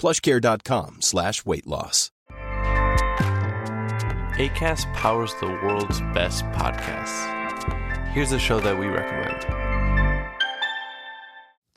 [0.00, 2.10] plushcare.com slash weight loss.
[4.40, 7.26] ACAST powers the world's best podcasts.
[8.12, 9.59] Here's a show that we recommend.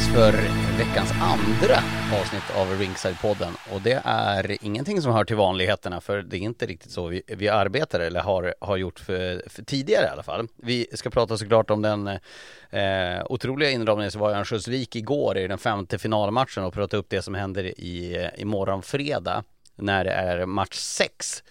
[0.00, 0.32] dags för
[0.78, 1.76] veckans andra
[2.20, 6.66] avsnitt av Ringside-podden och det är ingenting som hör till vanligheterna för det är inte
[6.66, 10.48] riktigt så vi, vi arbetar eller har, har gjort för, för tidigare i alla fall.
[10.56, 12.06] Vi ska prata såklart om den
[12.70, 17.06] eh, otroliga inramningen som var i Örnsköldsvik igår i den femte finalmatchen och prata upp
[17.10, 19.44] det som händer i, i morgon fredag
[19.76, 21.42] när det är match 6.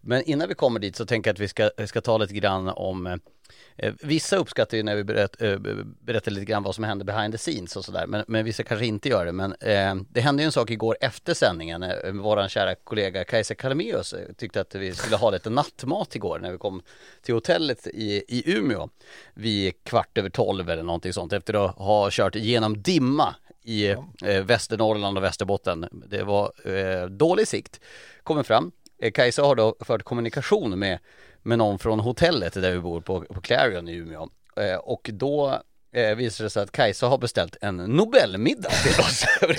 [0.00, 2.68] Men innan vi kommer dit så tänker jag att vi ska, ska ta lite grann
[2.68, 3.16] om Eh,
[4.00, 5.58] vissa uppskattar ju när vi berätt, eh,
[6.00, 8.86] berättar lite grann vad som händer behind the scenes och sådär, men, men vissa kanske
[8.86, 9.32] inte gör det.
[9.32, 11.82] Men eh, det hände ju en sak igår efter sändningen.
[11.82, 16.38] Eh, våran kära kollega Kajsa Kalmeus eh, tyckte att vi skulle ha lite nattmat igår
[16.38, 16.82] när vi kom
[17.22, 18.88] till hotellet i, i Umeå
[19.34, 23.34] vid kvart över tolv eller någonting sånt efter att ha kört genom dimma
[23.66, 25.88] i eh, Västernorrland och Västerbotten.
[25.92, 27.80] Det var eh, dålig sikt.
[28.22, 28.72] Kommer fram.
[28.98, 30.98] Eh, Kajsa har då fört kommunikation med
[31.46, 34.28] med någon från hotellet där vi bor på, på Clarion i Umeå.
[34.56, 35.62] Eh, och då
[35.92, 39.24] eh, visar det sig att Kajsa har beställt en Nobelmiddag till oss.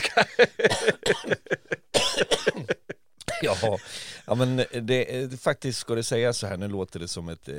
[3.42, 3.78] Ja,
[4.26, 7.50] ja men det, eh, faktiskt ska det sägas så här, nu låter det som ett
[7.50, 7.56] eh,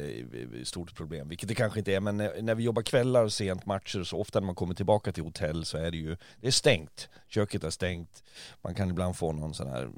[0.65, 3.67] stort problem, vilket det kanske inte är, men när, när vi jobbar kvällar och sent
[3.67, 6.51] matcher, så ofta när man kommer tillbaka till hotell så är det ju, det är
[6.51, 8.23] stängt, köket är stängt,
[8.63, 9.89] man kan ibland få någon sån här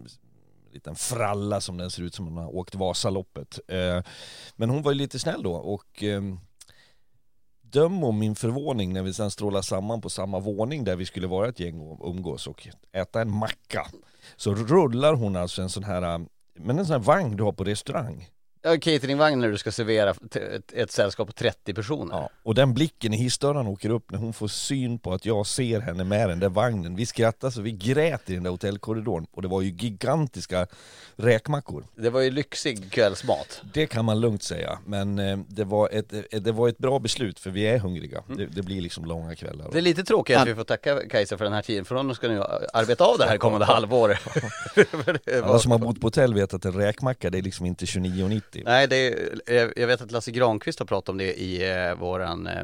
[0.72, 3.58] liten fralla som den ser ut som hon har åkt Vasaloppet.
[3.68, 4.02] Eh,
[4.56, 6.40] men hon var ju lite snäll då och ehm,
[7.62, 11.26] döm om min förvåning när vi sen strålar samman på samma våning där vi skulle
[11.26, 13.86] vara ett gäng och umgås och äta en macka.
[14.36, 17.52] Så rullar hon alltså en sån här, ehm, men en sån här vagn du har
[17.52, 18.28] på restaurang.
[18.62, 22.14] Ja, cateringvagn när du ska servera ett, ett sällskap på 30 personer.
[22.14, 25.46] Ja, och den blicken i hissdörren åker upp när hon får syn på att jag
[25.46, 26.96] ser henne med den där vagnen.
[26.96, 30.66] Vi skrattar så vi grät i den där hotellkorridoren och det var ju gigantiska
[31.16, 31.84] räkmackor.
[31.94, 33.62] Det var ju lyxig kvällsmat.
[33.72, 36.98] Det kan man lugnt säga, men eh, det var ett, eh, det var ett bra
[36.98, 38.22] beslut för vi är hungriga.
[38.26, 38.38] Mm.
[38.38, 39.68] Det, det, blir liksom långa kvällar.
[39.72, 42.14] Det är lite tråkigt att vi får tacka Kajsa för den här tiden, för hon
[42.14, 42.42] ska nu
[42.72, 44.18] arbeta av det här kommande halvår.
[45.42, 48.49] Alla som har bott på hotell vet att en räkmacka det är liksom inte 29,90
[48.50, 48.64] till.
[48.64, 48.96] Nej, det
[49.46, 52.62] är, jag vet att Lasse Granqvist har pratat om det i eh, våran eh,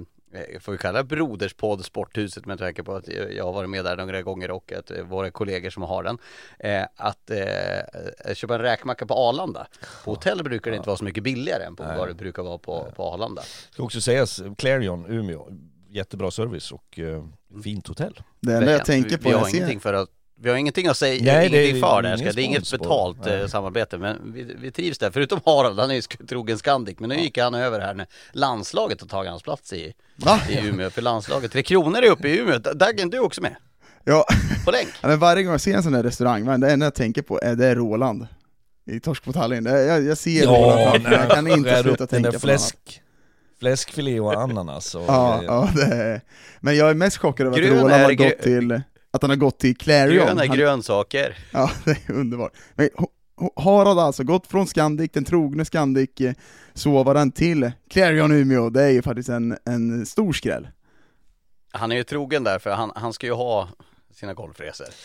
[0.61, 3.97] får vi kalla det broderspodd Sporthuset med tanke på att jag har varit med där
[3.97, 6.19] några gånger och att eh, våra kollegor som har den.
[6.59, 9.67] Eh, att eh, köpa en räkmacka på Arlanda.
[10.05, 11.99] På hotell brukar det inte vara så mycket billigare än på Nej.
[11.99, 13.43] vad det brukar vara på, på Arlanda.
[13.71, 15.49] Ska också sägas Clarion, Umeå
[15.91, 17.25] jättebra service och eh,
[17.65, 18.23] fint hotell.
[18.41, 20.11] Det enda jag tänker på Vi har ingenting för att
[20.41, 22.45] Vi har ingenting att säga, Nej, det är ingenting för det här, ingen det är
[22.45, 23.49] inget betalt eh, Nej.
[23.51, 25.11] samarbete men vi, vi trivs där.
[25.11, 29.01] Förutom Harald, han är ju trogen Scandic men nu gick han över här när landslaget
[29.01, 30.41] har tagit hans plats i, Va?
[30.51, 30.91] i Umeå.
[30.91, 32.59] För landslaget, Tre Kronor är uppe i Umeå.
[32.59, 33.57] Daggen, du är också med?
[34.05, 34.25] Ja,
[34.65, 34.89] På länk?
[35.03, 37.23] Ja, men varje gång jag ser en sån där restaurang, men det enda jag tänker
[37.23, 38.27] på är det är Roland
[38.91, 39.65] i Torsk på Tallinn.
[39.65, 41.13] Det- Jag, jag ser Roland Ja, mig.
[41.13, 42.43] jag kan inte sluta tänka på något annat.
[42.43, 43.03] fläsk,
[43.61, 46.21] fläskfilé och ananas och Ja, ja det är...
[46.61, 48.81] Men jag är mest chockad över att Roland har gått till,
[49.17, 50.27] att han har gått till Clarion.
[50.27, 51.39] Gröna Han- grönsaker.
[51.53, 52.53] Ja, det är underbart.
[52.75, 52.89] Men
[53.57, 56.33] Harald har alltså gått från Scandic, den trogne Scandic, eh,
[56.75, 58.71] sovaren till Clarion Umeå.
[58.71, 60.69] Det är ju faktiskt en, en stor skräll.
[61.73, 63.69] Han är ju trogen där för han, han ska ju ha
[64.15, 64.87] sina golfresor.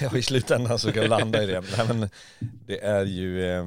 [0.00, 1.60] Ja, i slutändan så kan vi landa i det.
[1.78, 2.08] Nej, men
[2.66, 3.64] det är ju eh,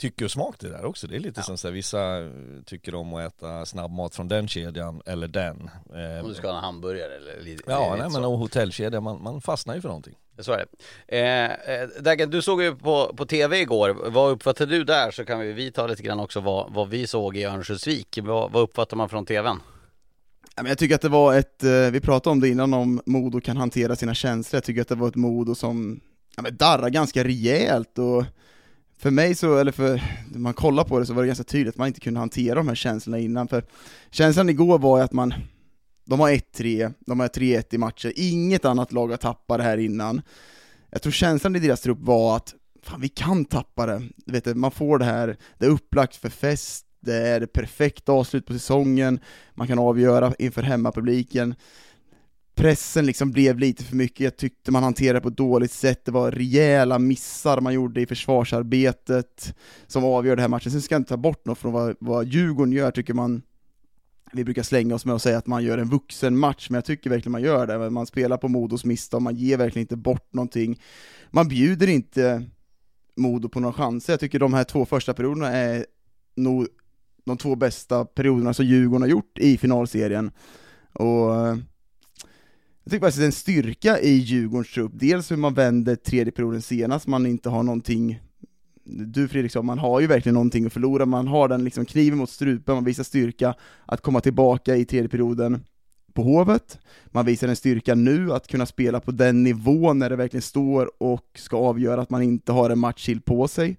[0.00, 1.06] tycke och smak det där också.
[1.06, 2.30] Det är lite som så här, vissa eh,
[2.66, 5.70] tycker om att äta snabbmat från den kedjan eller den.
[5.94, 9.22] Eh, Om du ska ha en hamburgare eller lite Ja, nej, men och hotellkedja, man,
[9.22, 10.14] man fastnar ju för någonting.
[10.38, 11.18] Så är det.
[11.18, 14.10] Eh, eh, Daggen, du såg ju på, på TV igår.
[14.10, 15.10] Vad uppfattade du där?
[15.10, 18.18] Så kan vi, vi ta lite grann också vad, vad vi såg i Örnsköldsvik.
[18.22, 19.60] Vad, vad uppfattar man från TVn?
[20.56, 21.62] Ja, men jag tycker att det var ett,
[21.92, 24.94] vi pratade om det innan om Modo kan hantera sina känslor, jag tycker att det
[24.94, 26.00] var ett Modo som
[26.36, 28.24] ja, men darrar ganska rejält och
[29.00, 31.74] för mig så, eller för, när man kollar på det så var det ganska tydligt
[31.74, 33.64] att man inte kunde hantera de här känslorna innan, för
[34.10, 35.34] känslan igår var ju att man,
[36.04, 39.78] de har 1-3, de har 3-1 i matcher, inget annat lag har tappat det här
[39.78, 40.22] innan.
[40.90, 44.56] Jag tror känslan i deras trupp var att, fan vi kan tappa det, du vet,
[44.56, 48.52] man får det här, det är upplagt för fest, det är det perfekta avslut på
[48.52, 49.20] säsongen,
[49.54, 51.54] man kan avgöra inför hemmapubliken.
[52.60, 56.04] Pressen liksom blev lite för mycket, jag tyckte man hanterade det på ett dåligt sätt,
[56.04, 59.54] det var rejäla missar man gjorde i försvarsarbetet
[59.86, 60.72] som avgör den här matchen.
[60.72, 63.42] Sen ska jag inte ta bort något från vad, vad Djurgården gör, tycker man
[64.32, 66.84] vi brukar slänga oss med att säga att man gör en vuxen match, men jag
[66.84, 67.90] tycker verkligen man gör det.
[67.90, 70.80] Man spelar på Modos misstag, man ger verkligen inte bort någonting.
[71.30, 72.42] Man bjuder inte
[73.16, 74.12] Modo på några chanser.
[74.12, 75.86] Jag tycker de här två första perioderna är
[76.36, 76.66] nog
[77.24, 80.30] de två bästa perioderna som Djurgården har gjort i finalserien.
[80.92, 81.56] Och eh,
[82.84, 86.32] jag tycker faktiskt det är en styrka i Djurgårdens trupp, dels hur man vänder tredje
[86.32, 88.20] perioden senast, man inte har någonting
[88.84, 92.30] du Fredriksson, man har ju verkligen någonting att förlora, man har den liksom kniven mot
[92.30, 93.54] strupen, man visar styrka
[93.86, 95.64] att komma tillbaka i tredje perioden
[96.12, 100.16] på Hovet, man visar en styrka nu att kunna spela på den nivån när det
[100.16, 103.76] verkligen står och ska avgöra att man inte har en match till på sig.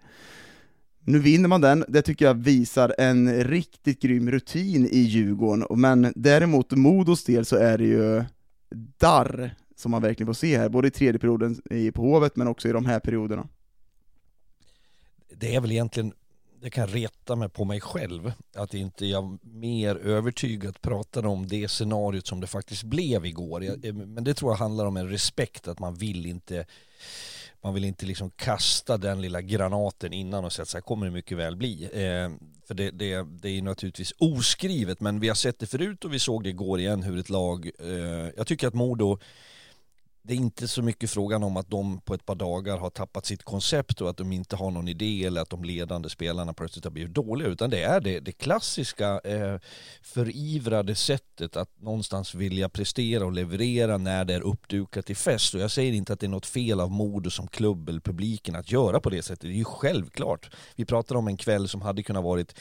[1.03, 6.13] Nu vinner man den, det tycker jag visar en riktigt grym rutin i Djurgården, men
[6.15, 8.23] däremot Modos del så är det ju
[8.75, 11.61] darr som man verkligen får se här, både i tredje perioden
[11.93, 13.47] på Hovet men också i de här perioderna.
[15.35, 16.13] Det är väl egentligen,
[16.61, 21.67] det kan reta mig på mig själv, att inte jag mer övertygat pratade om det
[21.67, 23.63] scenariot som det faktiskt blev igår.
[23.63, 26.65] Jag, men det tror jag handlar om en respekt, att man vill inte
[27.63, 31.05] man vill inte liksom kasta den lilla granaten innan och säga att så här kommer
[31.05, 31.83] det mycket väl bli.
[31.83, 32.31] Eh,
[32.67, 36.13] för det, det, det är ju naturligtvis oskrivet, men vi har sett det förut och
[36.13, 39.19] vi såg det igår igen hur ett lag, eh, jag tycker att Modo
[40.23, 43.25] det är inte så mycket frågan om att de på ett par dagar har tappat
[43.25, 46.83] sitt koncept och att de inte har någon idé eller att de ledande spelarna plötsligt
[46.83, 49.59] har blivit dåliga utan det är det, det klassiska eh,
[50.01, 55.61] förivrade sättet att någonstans vilja prestera och leverera när det är uppdukat i fest och
[55.61, 58.71] jag säger inte att det är något fel av Modo som klubb eller publiken att
[58.71, 60.55] göra på det sättet, det är ju självklart.
[60.75, 62.55] Vi pratar om en kväll som hade kunnat varit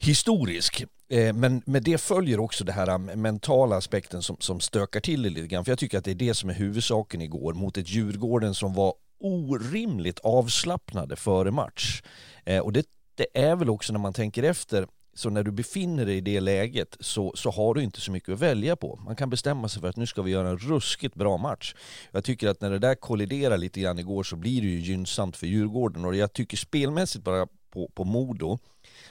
[0.00, 0.84] historisk.
[1.08, 5.22] Eh, men med det följer också det här um, mentala aspekten som, som stökar till
[5.22, 5.64] det lite grann.
[5.64, 8.74] För jag tycker att det är det som är huvudsaken igår mot ett Djurgården som
[8.74, 12.02] var orimligt avslappnade före match.
[12.44, 16.06] Eh, och det, det är väl också när man tänker efter så när du befinner
[16.06, 19.00] dig i det läget så, så har du inte så mycket att välja på.
[19.04, 21.74] Man kan bestämma sig för att nu ska vi göra en ruskigt bra match.
[22.10, 25.36] Jag tycker att när det där kolliderar lite grann igår så blir det ju gynnsamt
[25.36, 28.58] för Djurgården och jag tycker spelmässigt bara på, på Modo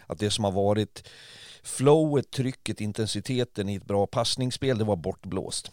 [0.09, 1.09] att det som har varit
[1.63, 5.71] flowet, trycket, intensiteten i ett bra passningsspel, det var bortblåst.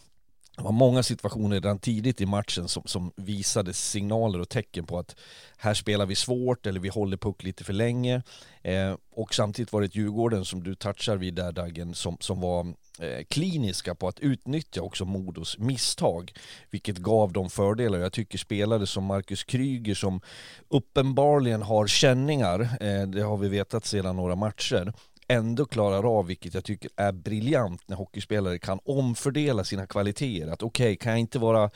[0.57, 4.99] Det var många situationer redan tidigt i matchen som, som visade signaler och tecken på
[4.99, 5.15] att
[5.57, 8.21] här spelar vi svårt eller vi håller puck lite för länge.
[8.61, 12.41] Eh, och samtidigt var det ett Djurgården som du touchar vid där Daggen som, som
[12.41, 12.67] var
[12.99, 16.33] eh, kliniska på att utnyttja också Modos misstag.
[16.69, 17.99] Vilket gav dem fördelar.
[17.99, 20.21] Jag tycker spelare som Marcus Kryger som
[20.67, 24.93] uppenbarligen har känningar, eh, det har vi vetat sedan några matcher
[25.27, 30.47] ändå klarar av, vilket jag tycker är briljant när hockeyspelare kan omfördela sina kvaliteter.
[30.47, 31.69] Att okej, okay, kan jag inte vara,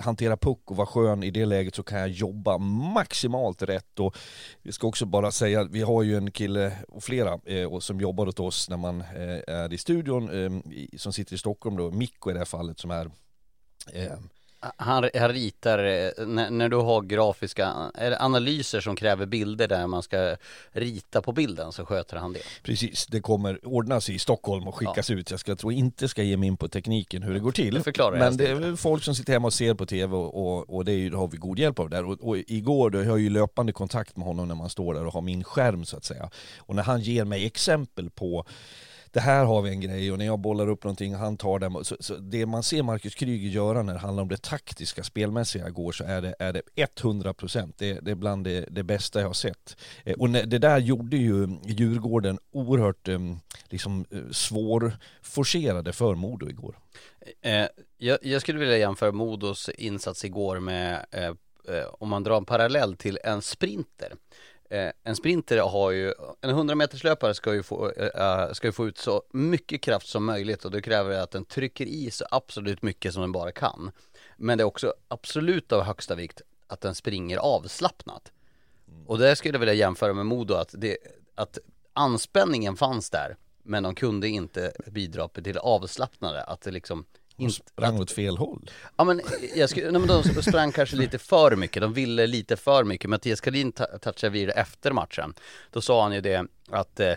[0.00, 4.00] hantera puck och vara skön i det läget så kan jag jobba maximalt rätt.
[4.00, 4.16] Och
[4.62, 8.28] vi ska också bara säga, vi har ju en kille och flera eh, som jobbar
[8.28, 12.30] åt oss när man eh, är i studion, eh, som sitter i Stockholm då, Mikko
[12.30, 13.10] i det här fallet som är
[13.92, 14.18] eh,
[14.60, 20.02] han, han ritar, eh, när, när, du har grafiska analyser som kräver bilder där man
[20.02, 20.36] ska
[20.72, 22.40] rita på bilden så sköter han det.
[22.62, 25.16] Precis, det kommer ordnas i Stockholm och skickas ja.
[25.16, 25.30] ut.
[25.30, 27.74] Jag ska tro inte ska ge mig in på tekniken hur det går till.
[27.74, 27.82] Det
[28.18, 30.92] Men det är folk som sitter hemma och ser på tv och, och, och det
[30.92, 32.04] är, har vi god hjälp av där.
[32.04, 35.06] Och, och igår, då, jag har ju löpande kontakt med honom när man står där
[35.06, 36.30] och har min skärm så att säga.
[36.58, 38.44] Och när han ger mig exempel på
[39.12, 41.58] det här har vi en grej och när jag bollar upp någonting och han tar
[41.58, 41.84] den.
[41.84, 45.70] Så, så det man ser Marcus Kryger göra när det handlar om det taktiska, spelmässiga
[45.70, 46.62] går så är det, är det
[47.00, 47.74] 100 procent.
[47.78, 49.76] Det, det är bland det, det bästa jag har sett.
[50.04, 53.18] Eh, och det där gjorde ju Djurgården oerhört eh,
[53.68, 56.78] liksom, eh, svårforcerade för Modo igår.
[57.98, 61.06] jag, jag, skulle vilja jämföra Modos insats igår med
[61.98, 64.12] om man drar en parallell till en sprinter.
[64.70, 68.72] Eh, en sprinter har ju, en 100 meters löpare ska ju, få, äh, ska ju
[68.72, 72.24] få ut så mycket kraft som möjligt och det kräver att den trycker i så
[72.30, 73.90] absolut mycket som den bara kan.
[74.36, 78.32] Men det är också absolut av högsta vikt att den springer avslappnat.
[79.06, 80.96] Och det skulle jag vilja jämföra med Modo att, det,
[81.34, 81.58] att
[81.92, 87.04] anspänningen fanns där men de kunde inte bidra till avslappnade, att det liksom
[87.38, 88.70] de sprang åt fel håll.
[88.96, 89.20] Ja men,
[89.56, 93.10] jag skulle, nej, men de sprang kanske lite för mycket, de ville lite för mycket.
[93.10, 95.34] Mattias Karin touchade vid det efter matchen.
[95.70, 97.14] Då sa han ju det att eh,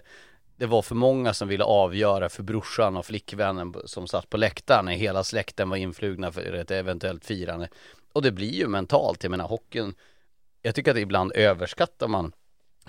[0.55, 4.87] det var för många som ville avgöra för brorsan och flickvännen som satt på läktaren
[4.87, 7.69] hela släkten var influgna för ett eventuellt firande.
[8.13, 9.93] Och det blir ju mentalt, jag menar hockeyn,
[10.61, 12.33] jag tycker att ibland överskattar man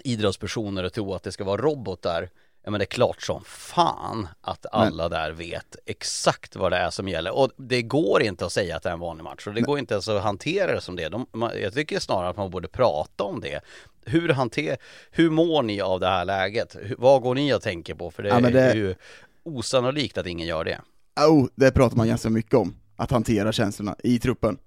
[0.04, 2.30] idrottspersoner och tror att det ska vara robotar
[2.64, 5.10] Ja men det är klart som fan att alla men...
[5.10, 8.82] där vet exakt vad det är som gäller och det går inte att säga att
[8.82, 9.66] det är en vanlig match och det men...
[9.66, 11.08] går inte ens att hantera det som det.
[11.08, 13.60] De, man, jag tycker snarare att man borde prata om det.
[14.04, 14.76] Hur hanter,
[15.10, 16.76] hur mår ni av det här läget?
[16.80, 18.10] Hur, vad går ni och tänker på?
[18.10, 18.60] För det, ja, det...
[18.60, 18.94] är ju
[19.42, 20.80] osannolikt att ingen gör det.
[21.28, 24.58] Oh, det pratar man ganska mycket om, att hantera känslorna i truppen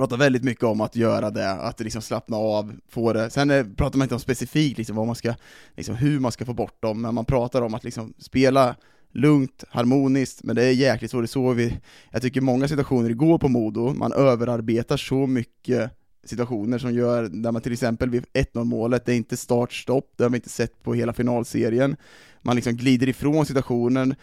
[0.00, 3.30] pratar väldigt mycket om att göra det, att liksom slappna av, få det.
[3.30, 5.34] Sen är, pratar man inte om specifikt liksom vad man ska,
[5.76, 8.76] liksom hur man ska få bort dem, men man pratar om att liksom spela
[9.12, 11.78] lugnt, harmoniskt, men det är jäkligt svårt, det såg vi,
[12.10, 15.90] jag tycker många situationer igår på Modo, man överarbetar så mycket
[16.24, 20.22] situationer som gör, där man till exempel vid 1-0 målet, det är inte start-stopp, det
[20.22, 21.96] har vi inte sett på hela finalserien,
[22.42, 24.14] man liksom glider ifrån situationen,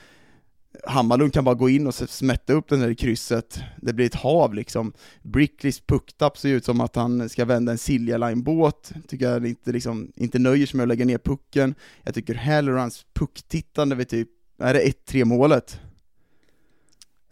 [0.83, 4.53] Hammarlund kan bara gå in och smätta upp den där krysset, det blir ett hav
[4.53, 4.93] liksom.
[5.21, 9.71] Brickleys pucktapp ser ut som att han ska vända en Silja Line-båt, tycker jag inte,
[9.71, 11.75] liksom, inte nöjer sig med att lägga ner pucken.
[12.03, 15.79] Jag tycker heller hans pucktittande vid typ, är det 1-3 målet?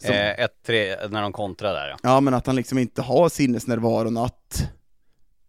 [0.03, 1.97] 1-3 eh, när de kontrar där ja.
[2.03, 4.71] Ja men att han liksom inte har sinnesnärvaron att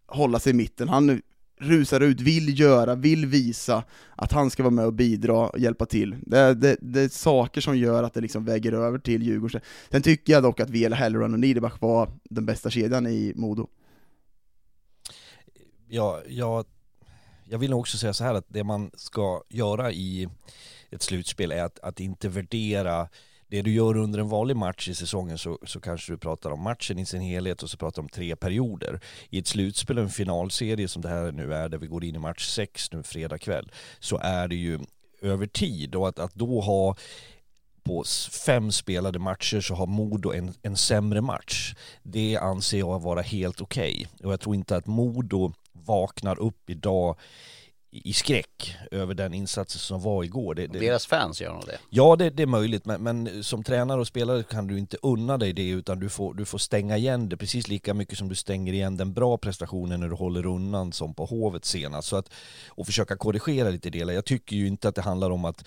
[0.07, 0.89] hålla sig i mitten.
[0.89, 1.21] Han
[1.57, 3.83] rusar ut, vill göra, vill visa
[4.15, 6.15] att han ska vara med och bidra och hjälpa till.
[6.21, 9.61] Det, det, det är saker som gör att det liksom väger över till Djurgården.
[9.91, 13.67] Sen tycker jag dock att Vela, Halloran och Niederbach var den bästa kedjan i Modo.
[15.87, 16.65] Ja, jag,
[17.43, 20.29] jag vill nog också säga så här att det man ska göra i
[20.89, 23.07] ett slutspel är att, att inte värdera
[23.47, 26.61] det du gör under en vanlig match i säsongen så, så kanske du pratar om
[26.61, 28.99] matchen i sin helhet och så pratar du om tre perioder.
[29.29, 32.19] I ett slutspel, en finalserie som det här nu är, där vi går in i
[32.19, 34.79] match sex nu fredag kväll, så är det ju
[35.21, 36.95] över tid och att, att då ha
[37.83, 38.03] på
[38.45, 41.75] fem spelade matcher så har Modo en, en sämre match.
[42.03, 43.93] Det anser jag vara helt okej.
[43.93, 44.25] Okay.
[44.25, 47.17] Och jag tror inte att Modo vaknar upp idag
[48.05, 50.55] i skräck över den insatsen som var igår.
[50.55, 51.77] Det, det, Deras fans gör nog det?
[51.89, 55.37] Ja, det, det är möjligt, men, men, som tränare och spelare kan du inte unna
[55.37, 58.35] dig det, utan du får, du får stänga igen det precis lika mycket som du
[58.35, 62.07] stänger igen den bra prestationen när du håller undan som på Hovet senast.
[62.07, 62.29] Så att,
[62.69, 64.13] och försöka korrigera lite delar.
[64.13, 65.63] Jag tycker ju inte att det handlar om att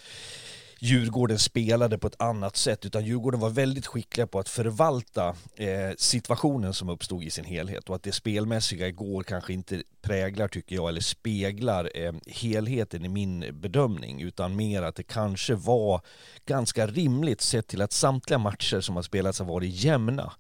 [0.83, 5.91] Djurgården spelade på ett annat sätt utan Djurgården var väldigt skickliga på att förvalta eh,
[5.97, 10.75] situationen som uppstod i sin helhet och att det spelmässiga igår kanske inte präglar tycker
[10.75, 16.01] jag eller speglar eh, helheten i min bedömning utan mer att det kanske var
[16.47, 20.33] ganska rimligt sett till att samtliga matcher som har spelats har varit jämna.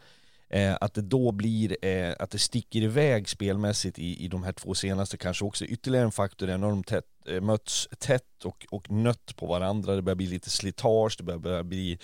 [0.52, 4.52] Eh, att det då blir, eh, att det sticker iväg spelmässigt i, i de här
[4.52, 8.66] två senaste kanske också ytterligare en faktor är när de tätt, eh, möts tätt och,
[8.70, 11.98] och nött på varandra, det börjar bli lite slitage, det börjar, börjar bli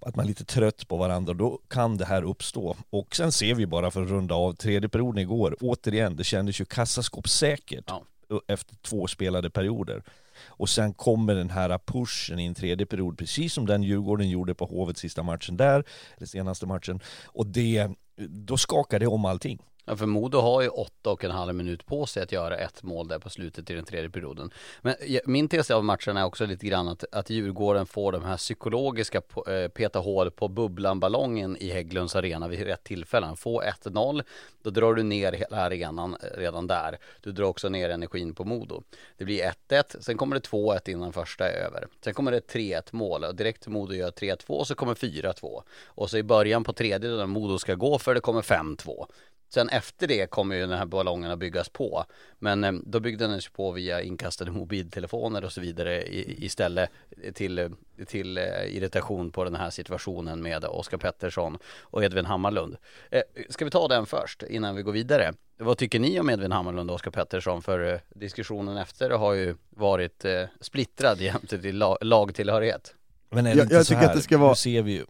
[0.00, 2.76] att man är lite trött på varandra, då kan det här uppstå.
[2.90, 6.60] Och sen ser vi bara för att runda av tredje perioden igår, återigen, det kändes
[6.60, 8.04] ju kassaskåpssäkert ja.
[8.48, 10.02] efter två spelade perioder.
[10.46, 14.54] Och sen kommer den här pushen i en tredje period, precis som den Djurgården gjorde
[14.54, 15.84] på Hovet sista matchen där,
[16.16, 17.00] eller senaste matchen.
[17.26, 17.88] Och det,
[18.28, 19.58] då skakar det om allting.
[19.84, 22.82] Ja, för Modo har ju åtta och en halv minut på sig att göra ett
[22.82, 24.50] mål där på slutet i den tredje perioden.
[24.80, 24.94] Men
[25.26, 29.22] min tes av matchen är också lite grann att, att Djurgården får de här psykologiska
[29.48, 33.36] eh, peta hål på bubblan-ballongen i Hägglunds arena vid rätt tillfällen.
[33.36, 34.22] Få 1-0,
[34.62, 36.98] då drar du ner hela arenan eh, redan där.
[37.20, 38.82] Du drar också ner energin på Modo.
[39.16, 41.86] Det blir 1-1, sen kommer det 2-1 innan första är över.
[42.04, 45.62] Sen kommer det 3-1 mål och direkt Modo gör 3-2 och så kommer 4-2.
[45.86, 49.06] Och så i början på tredje när Modo ska gå för det kommer 5-2.
[49.54, 52.04] Sen efter det kommer ju den här ballongen att byggas på.
[52.38, 56.04] Men eh, då byggde den sig på via inkastade mobiltelefoner och så vidare
[56.44, 56.90] istället
[57.34, 57.70] till,
[58.06, 62.76] till eh, irritation på den här situationen med Oskar Pettersson och Edvin Hammarlund.
[63.10, 65.32] Eh, ska vi ta den först innan vi går vidare?
[65.58, 67.62] Vad tycker ni om Edvin Hammarlund och Oskar Pettersson?
[67.62, 70.24] För diskussionen efter har ju varit
[70.60, 72.94] splittrad jämte till lagtillhörighet.
[73.30, 74.50] Men är det jag, inte jag så tycker här, att det ska vara...
[74.50, 75.04] nu ser vi ju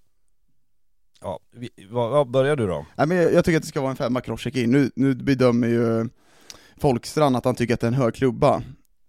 [1.23, 2.87] Ja, vi, vad, börjar du då?
[2.97, 4.71] Nej, men jag, jag tycker att det ska vara en femma Krosek in.
[4.71, 6.09] Nu, nu bedömer ju
[6.77, 8.63] Folkstrand att han tycker att det är en hög klubba.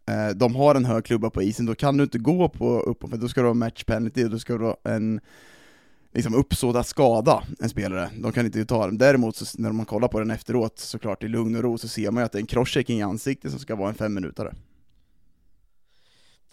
[0.08, 3.10] Eh, de har en hög klubba på isen, då kan du inte gå på uppåt,
[3.10, 5.20] för då ska du ha match penalty, och då ska du ha en
[6.13, 8.10] liksom uppsåt att skada en spelare.
[8.20, 8.98] De kan inte ta den.
[8.98, 12.12] Däremot så, när man kollar på den efteråt, såklart i lugn och ro, så ser
[12.12, 14.53] man ju att det är en crosschecking i ansiktet som ska vara en femminutare.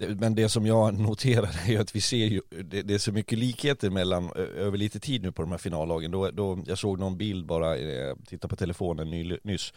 [0.08, 3.12] Men det som jag noterar är ju att vi ser ju, det, det är så
[3.12, 6.10] mycket likheter mellan, över lite tid nu på de här finallagen.
[6.10, 9.72] Då, då, jag såg någon bild bara, eh, titta på telefonen ny, nyss.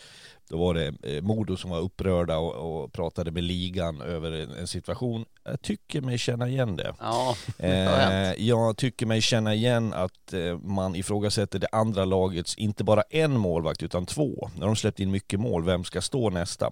[0.50, 4.52] Då var det eh, Modo som var upprörda och, och, pratade med ligan över en,
[4.52, 5.26] en, situation.
[5.44, 6.94] Jag tycker mig känna igen det.
[7.00, 12.84] Ja, eh, jag tycker mig känna igen att eh, man ifrågasätter det andra lagets, inte
[12.84, 14.50] bara en målvakt utan två.
[14.60, 16.72] När de släppt in mycket mål, vem ska stå nästa?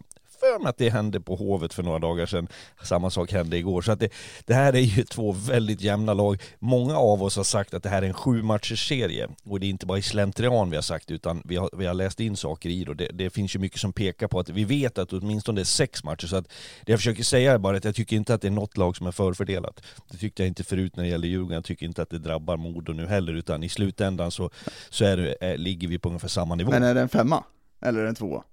[0.51, 2.47] För mig att det hände på Hovet för några dagar sedan.
[2.83, 3.81] Samma sak hände igår.
[3.81, 4.09] Så att det,
[4.45, 6.41] det här är ju två väldigt jämna lag.
[6.59, 9.29] Många av oss har sagt att det här är en sju matchers serie.
[9.43, 11.93] Och det är inte bara i slentrian vi har sagt, utan vi har, vi har
[11.93, 12.89] läst in saker i det.
[12.89, 15.61] Och det, det finns ju mycket som pekar på att vi vet att åtminstone det
[15.61, 16.27] är sex matcher.
[16.27, 16.47] Så att
[16.85, 18.97] det jag försöker säga är bara att jag tycker inte att det är något lag
[18.97, 19.83] som är förfördelat.
[20.11, 21.55] Det tyckte jag inte förut när det gällde Djurgården.
[21.55, 24.49] Jag tycker inte att det drabbar Modo nu heller, utan i slutändan så,
[24.89, 26.71] så är det, är, ligger vi på ungefär samma nivå.
[26.71, 27.43] Men är det en femma?
[27.81, 28.43] Eller en tvåa?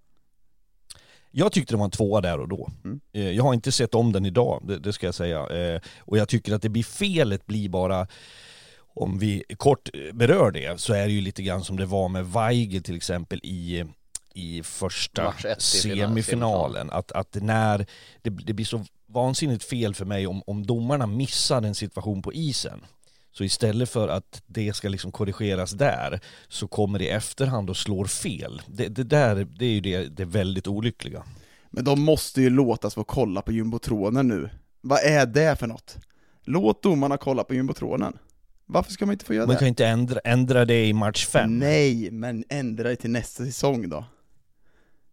[1.31, 2.71] Jag tyckte det var en tvåa där och då.
[2.85, 3.01] Mm.
[3.13, 5.47] Eh, jag har inte sett om den idag, det, det ska jag säga.
[5.47, 8.07] Eh, och jag tycker att det blir felet blir bara
[8.95, 12.27] om vi kort berör det så är det ju lite grann som det var med
[12.27, 13.85] Weigel till exempel i
[14.35, 16.91] i första semifinalen.
[16.91, 17.87] Att, att när
[18.23, 22.33] det, det blir så vansinnigt fel för mig om, om domarna missar en situation på
[22.33, 22.81] isen
[23.33, 27.77] så istället för att det ska liksom korrigeras där så kommer det i efterhand och
[27.77, 28.63] slår fel.
[28.67, 31.25] Det, det där det är ju det, det väldigt olyckliga.
[31.71, 34.51] Men de måste ju låtas få kolla på jumbotronen nu.
[34.81, 35.97] Vad är det för något?
[36.45, 38.19] Låt domarna kolla på jumbotronen.
[38.67, 39.55] Varför ska man inte få göra man det?
[39.55, 41.59] Man kan inte ändra, ändra det i match fem.
[41.59, 44.05] Nej, men ändra det till nästa säsong då.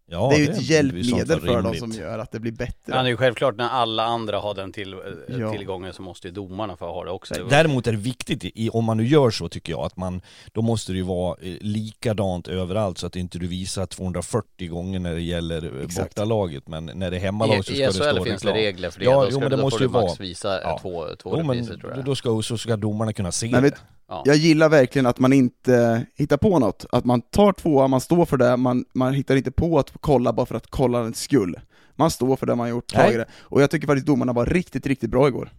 [0.08, 2.72] Ja, det är ju ett hjälpmedel för dem som gör att det blir bättre.
[2.84, 4.98] Ja, det är ju självklart när alla andra har den till, eh,
[5.38, 5.52] ja.
[5.52, 7.34] tillgången så måste ju domarna få ha det också.
[7.50, 10.62] Däremot är det viktigt, i, om man nu gör så tycker jag, att man, då
[10.62, 15.14] måste det ju vara eh, likadant överallt så att inte du visar 240 gånger när
[15.14, 16.14] det gäller eh, Exakt.
[16.14, 18.24] bortalaget, men när det är hemmalag så ska I, det stå reklam.
[18.24, 20.06] finns det regler för det, ja, då, ska, jo, men det då måste får du
[20.06, 20.78] max visa ja.
[20.82, 22.04] två, två jo, repriser tror jag.
[22.04, 23.76] Då ska, så ska domarna kunna se men, det.
[24.08, 24.22] Ja.
[24.26, 28.24] Jag gillar verkligen att man inte hittar på något, att man tar tvåa, man står
[28.24, 31.60] för det, man, man hittar inte på att kolla bara för att kolla en skull.
[31.94, 33.26] Man står för det man gjort, tagit det.
[33.40, 35.50] Och jag tycker faktiskt domarna var riktigt, riktigt bra igår.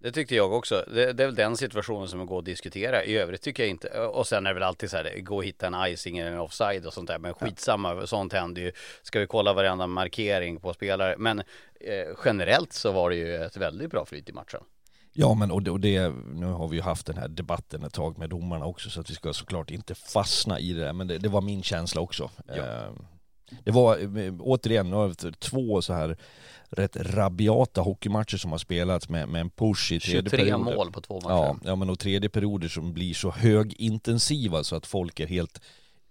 [0.00, 0.84] Det tyckte jag också.
[0.94, 3.04] Det, det, är väl den situationen som går att diskutera.
[3.04, 5.44] I övrigt tycker jag inte, och sen är det väl alltid så här, gå och
[5.44, 7.18] hitta en icing eller en offside och sånt där.
[7.18, 8.72] Men skitsamma, sånt händer ju.
[9.02, 11.14] Ska vi kolla varenda markering på spelare.
[11.18, 14.60] Men eh, generellt så var det ju ett väldigt bra flyt i matchen.
[15.12, 17.94] Ja men och det, och det, nu har vi ju haft den här debatten ett
[17.94, 21.18] tag med domarna också så att vi ska såklart inte fastna i det men det,
[21.18, 22.30] det var min känsla också.
[22.46, 22.54] Ja.
[22.54, 22.92] Eh,
[23.64, 23.98] det var
[24.40, 26.16] återigen två så här
[26.70, 30.76] rätt rabiata hockeymatcher som har spelats med, med en push i tredje 23 perioder.
[30.76, 31.28] mål på två matcher.
[31.28, 35.60] Ja, ja men och tredje perioder som blir så högintensiva så att folk är helt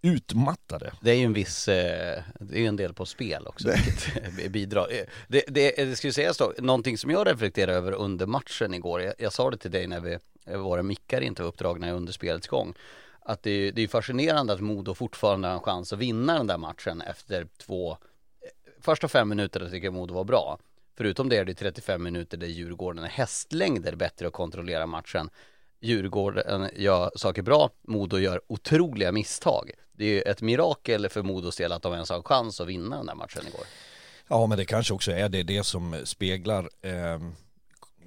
[0.02, 0.94] utmattade.
[1.02, 4.52] Det är ju en viss, eh, det är ju en del på spel också, vilket
[4.52, 4.88] bidrar.
[4.92, 8.74] Eh, det, det, det ska ju sägas då, någonting som jag reflekterar över under matchen
[8.74, 10.18] igår, jag, jag sa det till dig när vi,
[10.58, 12.74] våra mickar inte var uppdragna under spelets gång,
[13.20, 16.48] att det, är, det är fascinerande att Modo fortfarande har en chans att vinna den
[16.48, 17.98] där matchen efter två, eh,
[18.82, 20.60] första fem minuterna tycker jag Modo var bra.
[20.98, 25.30] Förutom det är det 35 minuter där Djurgården är hästlängder bättre att kontrollera matchen.
[25.82, 29.72] Djurgården gör saker bra, Modo gör otroliga misstag.
[29.92, 32.68] Det är ju ett mirakel för Modos del att de ens har en chans att
[32.68, 33.66] vinna den där matchen igår.
[34.28, 37.20] Ja men det kanske också är det, det som speglar eh,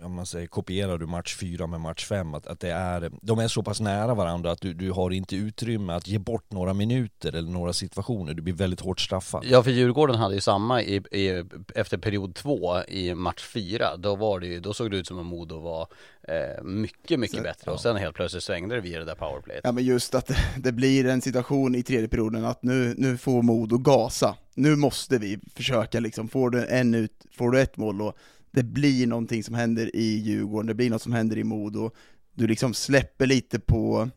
[0.03, 3.39] om man säger, kopierar du match 4 med match 5, att, att det är, de
[3.39, 6.75] är så pass nära varandra att du, du har inte utrymme att ge bort några
[6.75, 9.45] minuter eller några situationer, du blir väldigt hårt straffad.
[9.45, 14.17] Ja för Djurgården hade ju samma i, i, efter period två i match 4, då
[14.17, 15.89] var det ju, då såg det ut som om Modo var
[16.29, 17.73] eh, mycket, mycket Så, bättre ja.
[17.73, 19.61] och sen helt plötsligt svängde det via det där powerplayet.
[19.65, 23.17] Ja men just att det, det blir en situation i tredje perioden att nu, nu
[23.17, 24.37] får Modo gasa.
[24.55, 28.17] Nu måste vi försöka liksom, får du en ut, får du ett mål och
[28.51, 31.91] det blir någonting som händer i Djurgården, det blir något som händer i Modo,
[32.35, 34.11] du liksom släpper lite på,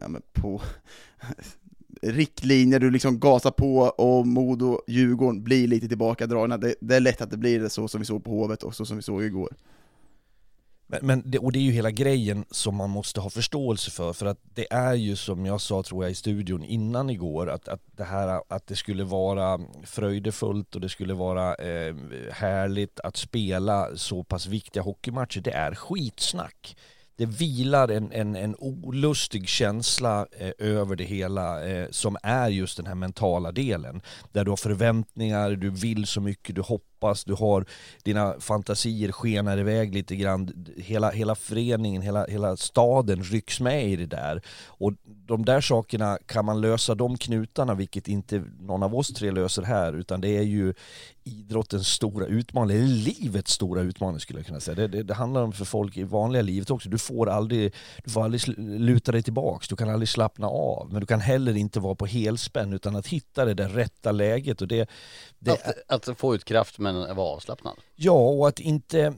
[0.00, 0.62] ja men på
[2.02, 6.56] riktlinjer, du liksom gasar på och Modo, Djurgården blir lite tillbakadragna.
[6.58, 8.74] Det, det är lätt att det blir det så som vi såg på Hovet och
[8.74, 9.56] så som vi såg igår.
[10.90, 14.12] Men, men det, och det är ju hela grejen som man måste ha förståelse för,
[14.12, 17.68] för att det är ju som jag sa tror jag i studion innan igår, att,
[17.68, 21.94] att det här att det skulle vara fröjdefullt och det skulle vara eh,
[22.32, 26.76] härligt att spela så pass viktiga hockeymatcher, det är skitsnack.
[27.20, 32.76] Det vilar en, en, en olustig känsla eh, över det hela eh, som är just
[32.76, 34.00] den här mentala delen.
[34.32, 37.64] Där du har förväntningar, du vill så mycket, du hoppas, du har
[38.02, 40.66] dina fantasier skenar iväg lite grann.
[40.76, 44.42] Hela, hela föreningen, hela, hela staden rycks med i det där.
[44.66, 49.30] Och de där sakerna, kan man lösa de knutarna, vilket inte någon av oss tre
[49.30, 50.74] löser här, utan det är ju
[51.24, 54.74] idrottens stora utmaning, eller livets stora utmaning skulle jag kunna säga.
[54.74, 56.88] Det, det, det handlar om för folk i vanliga livet också.
[56.88, 61.00] Du får aldrig, du får aldrig luta dig tillbaks, du kan aldrig slappna av, men
[61.00, 64.68] du kan heller inte vara på helspänn utan att hitta det där rätta läget och
[64.68, 64.88] det,
[65.38, 67.76] det Att, att få ut kraft men vara avslappnad.
[67.96, 69.14] Ja, och att inte...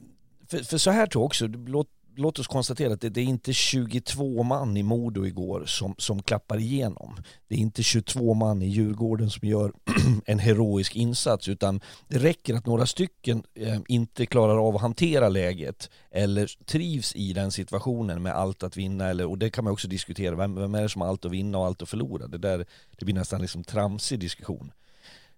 [0.49, 3.25] För, för så här tror jag också, låt, låt oss konstatera att det, det är
[3.25, 7.17] inte 22 man i Modo igår som, som klappar igenom.
[7.49, 9.73] Det är inte 22 man i Djurgården som gör
[10.27, 15.29] en heroisk insats utan det räcker att några stycken eh, inte klarar av att hantera
[15.29, 19.73] läget eller trivs i den situationen med allt att vinna eller, och det kan man
[19.73, 22.27] också diskutera, vem, vem är det som har allt att vinna och allt att förlora?
[22.27, 22.67] Det, där,
[22.99, 24.73] det blir nästan liksom tramsig diskussion.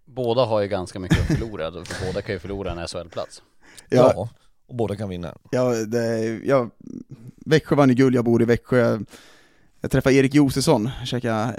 [0.05, 3.43] Båda har ju ganska mycket att förlora, för båda kan ju förlora en SHL-plats.
[3.89, 4.29] Ja, Ja,
[4.69, 5.35] och båda kan vinna.
[5.51, 6.71] Ja, det, jag,
[7.47, 8.99] Växjö vann ju guld, jag bor i Växjö.
[9.81, 11.09] Jag, träffade Erik Josefsson, jag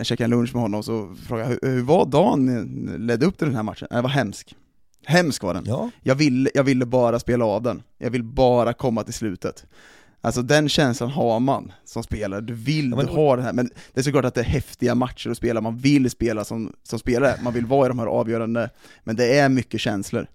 [0.06, 3.48] käkade, en lunch med honom, så frågade jag hur, hur var dagen ledde upp till
[3.48, 3.88] den här matchen?
[3.92, 4.56] Den var hemsk.
[5.06, 5.64] Hemsk var den.
[5.68, 7.84] Ja, Jag ville, jag ville bara spela av den.
[7.98, 9.66] Jag vill bara komma till slutet.
[10.22, 13.70] Alltså den känslan har man som spelare, du vill, Ja, men- har det här, men
[13.94, 17.00] det är såklart att det är häftiga matcher att spela, man vill spela som, som
[17.00, 18.70] spelare, man vill vara i de här avgörande,
[19.04, 20.28] men det är mycket känslor.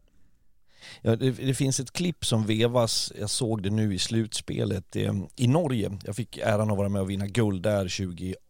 [1.03, 5.14] Ja, det, det finns ett klipp som vevas, jag såg det nu i slutspelet eh,
[5.37, 5.98] i Norge.
[6.05, 8.07] Jag fick äran att vara med och vinna guld där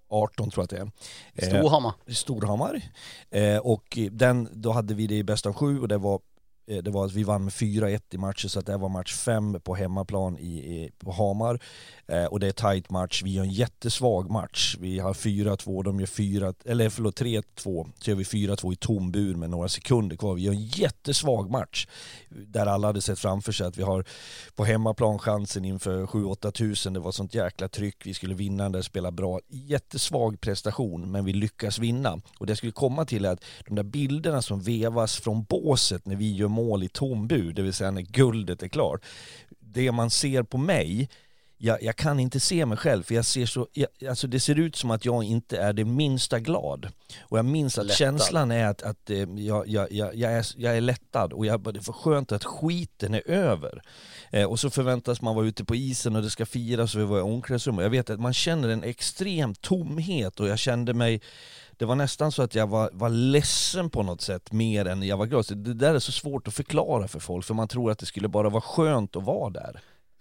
[0.08, 1.48] 2018 tror jag att det är.
[1.48, 1.92] Eh, Storhammar.
[2.06, 2.82] Storhammar.
[3.30, 6.20] Eh, och den, då hade vi det i bäst av sju och det var eh,
[6.70, 9.14] Eh, det var att vi vann med 4-1 i matcher så att det var match
[9.14, 11.60] 5 på hemmaplan i, i, på Hamar.
[12.06, 14.76] Eh, och det är tight match, vi gör en jättesvag match.
[14.80, 17.42] Vi har 4-2, de gör 4, eller förlåt 3-2,
[17.98, 20.34] så gör vi 4-2 i tom bur med några sekunder kvar.
[20.34, 21.86] Vi gör en jättesvag match.
[22.28, 24.04] Där alla hade sett framför sig att vi har
[24.54, 26.92] på hemmaplan chansen inför 7-8 tusen.
[26.92, 29.40] Det var sånt jäkla tryck, vi skulle vinna den där, spela bra.
[29.48, 32.20] Jättesvag prestation, men vi lyckas vinna.
[32.38, 36.06] Och det jag skulle komma till är att de där bilderna som vevas från båset
[36.06, 39.04] när vi gör mål i tom bur, det vill säga när guldet är klart.
[39.60, 41.08] Det man ser på mig
[41.62, 44.58] jag, jag kan inte se mig själv för jag ser så, jag, alltså det ser
[44.58, 46.88] ut som att jag inte är det minsta glad.
[47.20, 47.96] Och jag minns att Lättad.
[47.96, 51.74] känslan är att, att eh, jag, jag, jag, jag, är, jag är lättad och jag,
[51.74, 53.82] det är för skönt att skiten är över.
[54.30, 57.04] Eh, och så förväntas man vara ute på isen och det ska firas och vi
[57.04, 57.82] var i omklädningsrummet.
[57.82, 61.20] Jag vet att man känner en extrem tomhet och jag kände mig
[61.80, 65.16] det var nästan så att jag var, var ledsen på något sätt mer än jag
[65.16, 65.46] var glad.
[65.46, 68.06] Så det där är så svårt att förklara för folk för man tror att det
[68.06, 69.80] skulle bara vara skönt att vara där.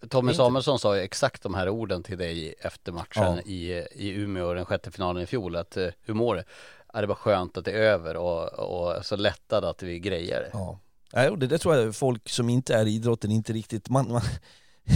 [0.09, 3.41] Tommy Samuelsson sa ju exakt de här orden till dig efter matchen Ja.
[3.41, 6.43] i, i Umeå, den sjätte finalen i fjol, att eh, hur mår du?
[6.93, 10.39] Ja, det var skönt att det är över och, och så lättad att vi grejer
[10.41, 10.49] det.
[10.53, 14.11] Ja, och det, det tror jag folk som inte är i idrotten inte riktigt, man,
[14.11, 14.21] man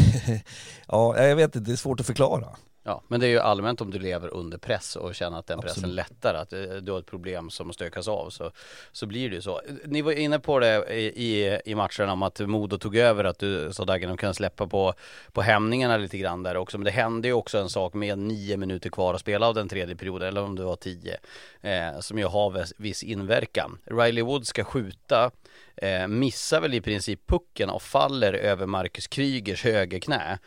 [0.88, 2.48] ja jag vet inte, det är svårt att förklara.
[2.86, 5.60] Ja, men det är ju allmänt om du lever under press och känner att den
[5.60, 5.96] pressen Absolut.
[5.96, 8.52] lättar, att eh, du har ett problem som stökas av så,
[8.92, 9.62] så blir det ju så.
[9.86, 13.74] Ni var inne på det i, i, matchen om att Modo tog över, att du
[13.74, 14.94] sa Dagen, de kan släppa på,
[15.32, 16.78] på hämningarna lite grann där också.
[16.78, 19.70] Men det hände ju också en sak med nio minuter kvar att spela av den
[19.70, 21.18] tredje perioden, eller om det var tio,
[21.62, 23.78] eh, som ju har viss inverkan.
[23.86, 25.32] Riley Wood ska skjuta,
[25.76, 30.40] eh, missar väl i princip pucken och faller över Marcus Krygers högerknä.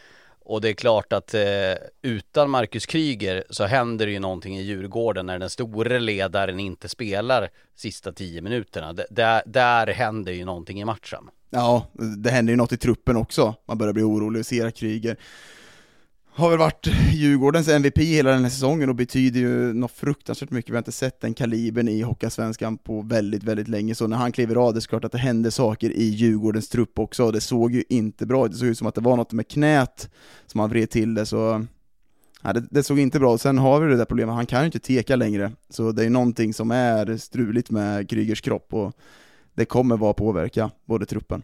[0.48, 1.42] Och det är klart att eh,
[2.02, 6.88] utan Marcus Kryger så händer det ju någonting i Djurgården när den store ledaren inte
[6.88, 8.92] spelar sista tio minuterna.
[8.92, 11.28] D- där, där händer ju någonting i matchen.
[11.50, 11.86] Ja,
[12.18, 13.54] det händer ju något i truppen också.
[13.68, 15.16] Man börjar bli orolig och ser Kryger
[16.36, 20.70] har väl varit Djurgårdens MVP hela den här säsongen och betyder ju något fruktansvärt mycket.
[20.70, 24.32] Vi har inte sett den kalibern i Hockeyallsvenskan på väldigt, väldigt länge, så när han
[24.32, 27.74] kliver av, det är klart att det hände saker i Djurgårdens trupp också, det såg
[27.74, 28.52] ju inte bra ut.
[28.52, 30.10] Det såg ut som att det var något med knät
[30.46, 31.66] som han vred till det, så
[32.42, 33.40] ja, det, det såg inte bra ut.
[33.40, 36.10] Sen har vi det där problemet, han kan ju inte teka längre, så det är
[36.10, 38.92] någonting som är struligt med Krygers kropp och
[39.54, 41.42] det kommer vara påverka både truppen.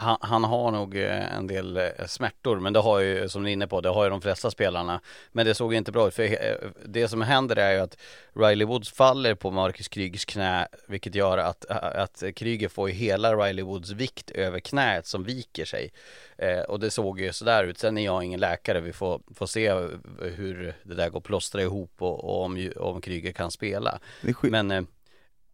[0.00, 3.50] Han, han, har nog eh, en del eh, smärtor, men det har ju, som ni
[3.50, 5.00] är inne på, det har ju de flesta spelarna.
[5.32, 7.96] Men det såg inte bra ut, för eh, det som händer är ju att
[8.32, 13.36] Riley Woods faller på Marcus Krygers knä, vilket gör att, att Kryger får ju hela
[13.36, 15.92] Riley Woods vikt över knät som viker sig.
[16.38, 17.78] Eh, och det såg ju sådär ut.
[17.78, 19.72] Sen är jag ingen läkare, vi får, får se
[20.36, 23.98] hur det där går att plåstra ihop och, och om, om Kryger kan spela.
[24.42, 24.82] Men eh,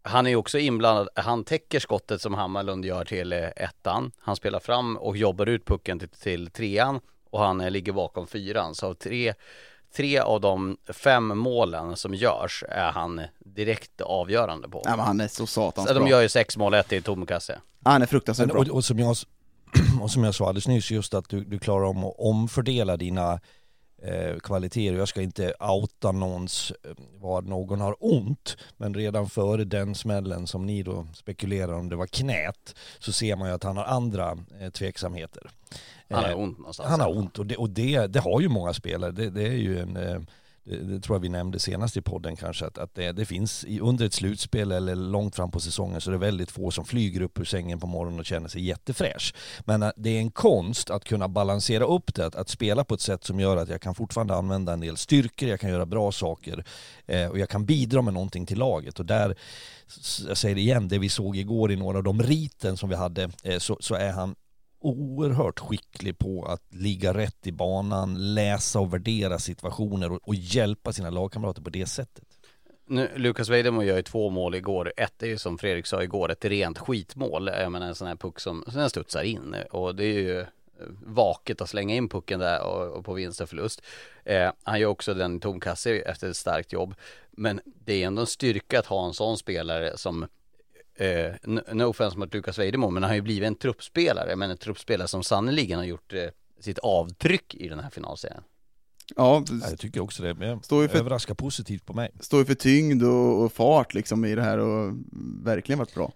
[0.07, 4.13] han är ju också inblandad, han täcker skottet som Hammarlund gör till eh, ettan.
[4.19, 8.27] Han spelar fram och jobbar ut pucken till, till trean och han eh, ligger bakom
[8.27, 8.75] fyran.
[8.75, 9.35] Så tre,
[9.97, 14.83] tre av de fem målen som görs är han direkt avgörande på.
[14.85, 16.05] Ja, men han är så satans så bra.
[16.05, 17.59] De gör ju sex mål, ett i tom kasse.
[17.85, 18.61] Han är fruktansvärt bra.
[18.61, 19.17] Och, och, som jag,
[20.01, 23.41] och som jag sa alldeles nyss, just att du, du klarar om att omfördela dina
[24.03, 24.99] eh, kvaliteter.
[24.99, 30.47] Jag ska inte outa någons, eh, vad någon har ont, men redan före den smällen
[30.47, 33.85] som ni då spekulerar om det var knät, så ser man ju att han har
[33.85, 35.51] andra eh, tveksamheter.
[36.11, 36.89] Han har ont någonstans.
[36.89, 39.13] Han har ont och det, och det, det har ju många spelare.
[39.13, 40.21] Det, det är ju en eh,
[40.67, 43.65] det, det, tror jag vi nämnde senast i podden kanske, att, att det, det, finns
[43.65, 46.85] i, under ett slutspel eller långt fram på säsongen så är det väldigt få som
[46.85, 49.35] flyger upp ur sängen på morgonen och känner sig jättefräsch.
[49.65, 52.95] Men äh, det är en konst att kunna balansera upp det, att, att, spela på
[52.95, 55.87] ett sätt som gör att jag kan fortfarande använda en del styrkor, jag kan göra
[55.87, 56.65] bra saker
[57.07, 58.99] eh, och jag kan bidra med någonting till laget.
[58.99, 59.37] Och där,
[60.29, 62.97] jag säger det igen, det vi såg igår i några av de riten som vi
[62.97, 64.35] hade, eh, så, så är han
[64.79, 70.93] oerhört skicklig på att ligga rätt i banan, läsa och värdera situationer och, och hjälpa
[70.93, 72.25] sina lagkamrater på det sättet.
[72.89, 74.93] Nu, Lukas Weidemo gör ju två mål igår.
[74.97, 77.47] Ett är ju som Fredrik sa igår, ett rent skitmål.
[77.49, 79.57] Jag menar en sån här puck som, som den studsar in.
[79.71, 80.47] Och det är ju eh,
[81.07, 83.83] vaket att slänga in pucken där och, och på vinst och förlust.
[84.25, 86.95] Eh, han gör också den tomkasse efter ett starkt jobb.
[87.31, 90.27] Men det är ändå en styrka att ha en sån spelare som
[90.97, 91.35] eh,
[91.73, 95.09] no offense mot Lukas Weidemo, men han har ju blivit en truppspelare, men en truppspelare
[95.09, 96.29] som sannoliken har gjort eh,
[96.61, 98.43] sitt avtryck i den här finalserien.
[99.17, 100.35] Ja, jag tycker också det.
[100.35, 102.11] Men står ju för, överraskar positivt på mig.
[102.21, 104.95] Står ju för tyngd och, och, fart liksom i det här och
[105.45, 106.13] verkligen varit bra.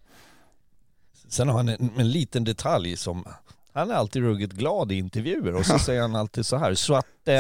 [1.29, 3.25] Sen har han en, en liten detalj som
[3.73, 6.95] han är alltid ruggigt glad i intervjuer och så säger han alltid så här, så
[6.95, 7.35] att, eh,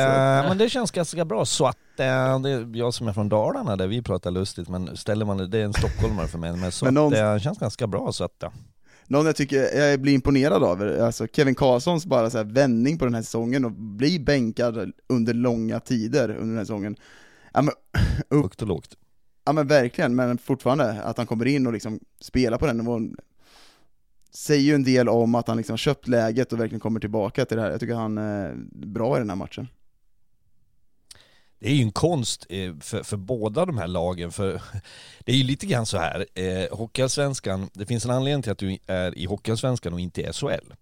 [0.48, 3.76] men det känns ganska bra, så att, eh, det är jag som är från Dalarna
[3.76, 6.72] där vi pratar lustigt, men ställer man det, det är en stockholmare för mig, men
[6.72, 8.52] så men någon, det känns ganska bra så att, ja.
[9.06, 13.04] Någon jag tycker jag blir imponerad av, alltså Kevin Karlssons bara så här vändning på
[13.04, 16.96] den här säsongen och bli bänkad under långa tider under den här säsongen.
[17.52, 17.74] Ja, men,
[18.30, 18.96] Högt och lågt.
[19.44, 23.16] Ja men verkligen, men fortfarande att han kommer in och liksom spelar på den nivån,
[24.30, 27.56] säger ju en del om att han liksom köpt läget och verkligen kommer tillbaka till
[27.56, 27.70] det här.
[27.70, 29.68] Jag tycker han är bra i den här matchen.
[31.60, 34.62] Det är ju en konst eh, för, för båda de här lagen, för
[35.24, 38.58] det är ju lite grann så här, eh, Hockeyallsvenskan, det finns en anledning till att
[38.58, 40.72] du är i Hockeyallsvenskan och inte i SHL.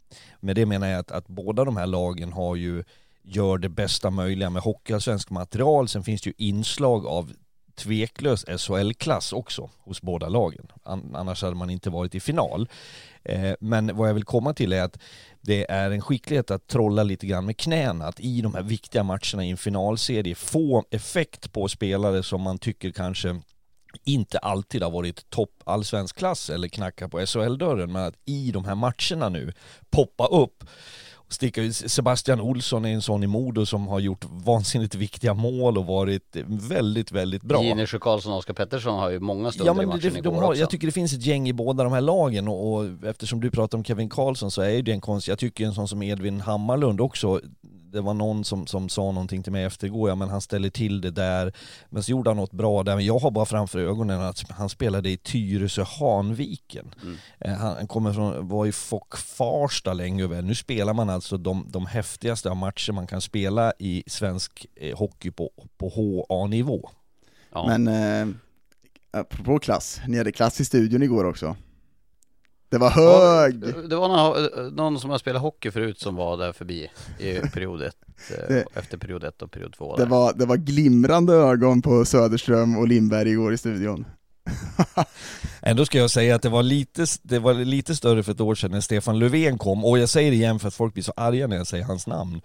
[0.41, 2.85] Med det menar jag att, att båda de här lagen har ju,
[3.23, 7.33] gör det bästa möjliga med Hockeyallsvensk material, sen finns det ju inslag av
[7.79, 10.73] tveklös SHL-klass också hos båda lagen.
[11.15, 12.69] Annars hade man inte varit i final.
[13.23, 14.99] Eh, men vad jag vill komma till är att
[15.41, 19.03] det är en skicklighet att trolla lite grann med knäna, att i de här viktiga
[19.03, 23.41] matcherna i en finalserie få effekt på spelare som man tycker kanske
[24.05, 28.65] inte alltid har varit topp allsvensk klass eller knacka på SHL-dörren, men att i de
[28.65, 29.53] här matcherna nu
[29.91, 30.65] poppa upp
[31.29, 31.77] sticka ut.
[31.77, 36.37] Sebastian Olsson är en sån i Modo som har gjort vansinnigt viktiga mål och varit
[36.47, 37.63] väldigt, väldigt bra.
[37.63, 40.33] Ginesjö Karlsson och Oskar Pettersson har ju många stunder ja, men i matchen det, igår
[40.33, 40.61] har, också.
[40.61, 43.51] Jag tycker det finns ett gäng i båda de här lagen och, och eftersom du
[43.51, 46.41] pratar om Kevin Karlsson så är det en konst, jag tycker en sån som Edvin
[46.41, 47.41] Hammarlund också
[47.93, 50.71] det var någon som, som sa någonting till mig efter igår, ja men han ställer
[50.71, 51.53] till det där,
[51.91, 54.69] men så gjorde han något bra där, men jag har bara framför ögonen att han
[54.69, 56.95] spelade i Tyresö Hanviken.
[57.03, 57.17] Mm.
[57.39, 61.67] Eh, han kommer från, var i Fock Farsta länge väl, nu spelar man alltså de,
[61.69, 66.91] de häftigaste av matcher man kan spela i svensk eh, hockey på, på HA-nivå.
[67.53, 67.79] Ja.
[67.79, 68.35] Men eh,
[69.11, 71.57] apropå klass, ni hade klass i studion igår också.
[72.71, 73.65] Det var hög!
[73.65, 77.35] Ja, det var någon, någon, som har spelat hockey förut som var där förbi i
[77.35, 77.97] period ett,
[78.49, 79.97] det, efter period ett och period två.
[79.97, 84.07] Det var, det var glimrande ögon på Söderström och Lindberg igår i studion.
[85.63, 88.55] Ändå ska jag säga att det var, lite, det var lite större för ett år
[88.55, 91.13] sedan när Stefan Löfven kom, och jag säger det igen för att folk blir så
[91.17, 92.41] arga när jag säger hans namn.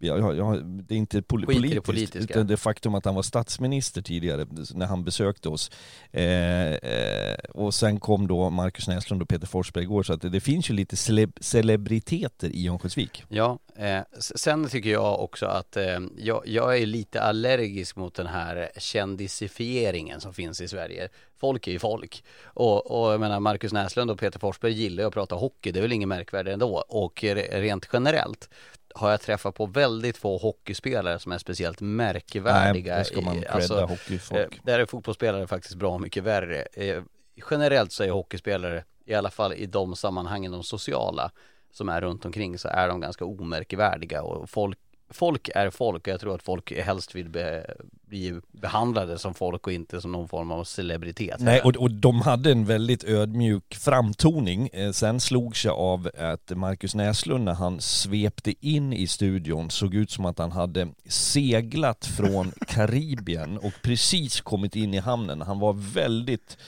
[0.00, 2.34] Jag, jag, det är inte pol det politiskt, politiska.
[2.34, 5.70] utan det faktum att han var statsminister tidigare när han besökte oss.
[6.12, 10.28] Eh, eh, och sen kom då Marcus Näslund och Peter Forsberg igår, så att det,
[10.28, 13.24] det finns ju lite celeb celebriteter i Örnsköldsvik.
[13.28, 18.26] Ja, eh, sen tycker jag också att eh, jag, jag är lite allergisk mot den
[18.26, 21.08] här kändisifieringen som finns i Sverige.
[21.36, 22.24] Folk är ju folk.
[22.44, 25.80] Och, och jag menar Marcus Näslund och Peter Forsberg gillar ju att prata hockey, det
[25.80, 26.84] är väl inget märkvärdigt ändå.
[26.88, 28.50] Och re- rent generellt
[28.94, 32.94] har jag träffat på väldigt få hockeyspelare som är speciellt märkvärdiga.
[32.94, 34.54] Nej, det ska man alltså, hockeyfolk.
[34.54, 36.62] Eh, Där är fotbollsspelare faktiskt bra mycket värre.
[36.62, 37.02] Eh,
[37.50, 41.30] Generellt så är hockeyspelare, i alla fall i de sammanhangen, de sociala
[41.72, 44.78] som är runt omkring så är de ganska omärkvärdiga och folk
[45.10, 47.74] Folk är folk och jag tror att folk helst vill be,
[48.06, 51.40] bli behandlade som folk och inte som någon form av celebritet.
[51.40, 54.68] Nej, och, och de hade en väldigt ödmjuk framtoning.
[54.72, 59.94] Eh, sen slogs jag av att Marcus Näslund när han svepte in i studion såg
[59.94, 65.42] ut som att han hade seglat från Karibien och precis kommit in i hamnen.
[65.42, 66.58] Han var väldigt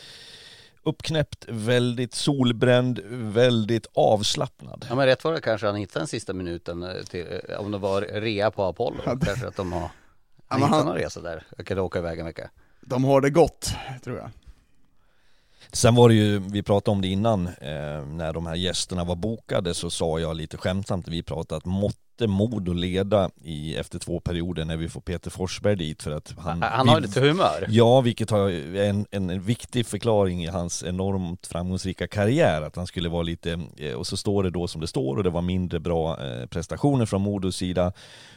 [0.82, 4.86] uppknäppt, väldigt solbränd, väldigt avslappnad.
[4.88, 7.70] Ja men rätt var det kanske han hittade den sista minuten eh, till, eh, om
[7.70, 9.00] det var rea på Apollo.
[9.24, 9.90] Kanske att de har, han
[10.48, 11.46] men hittade han- någon resa där.
[11.56, 12.50] Jag kan åka iväg en vecka.
[12.80, 13.72] De har det gott,
[14.04, 14.30] tror jag.
[15.72, 19.16] Sen var det ju, vi pratade om det innan, eh, när de här gästerna var
[19.16, 21.64] bokade så sa jag lite skämtsamt vi pratade att
[22.26, 26.34] måtte Modo leda i, efter två perioder när vi får Peter Forsberg dit för att
[26.38, 26.62] han...
[26.62, 27.66] Han har vi- lite humör.
[27.68, 32.86] Ja, vilket har en, en, en viktig förklaring i hans enormt framgångsrika karriär, att han
[32.86, 35.42] skulle vara lite, eh, och så står det då som det står och det var
[35.42, 37.92] mindre bra eh, prestationer från Modos sida.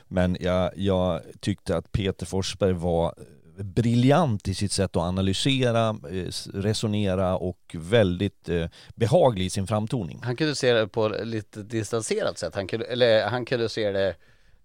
[0.07, 3.13] Men jag, jag tyckte att Peter Forsberg var
[3.57, 10.19] briljant i sitt sätt att analysera, eh, resonera och väldigt eh, behaglig i sin framtoning.
[10.23, 12.55] Han kunde se det på lite distanserat sätt.
[12.55, 14.15] Han kunde, eller han kunde se det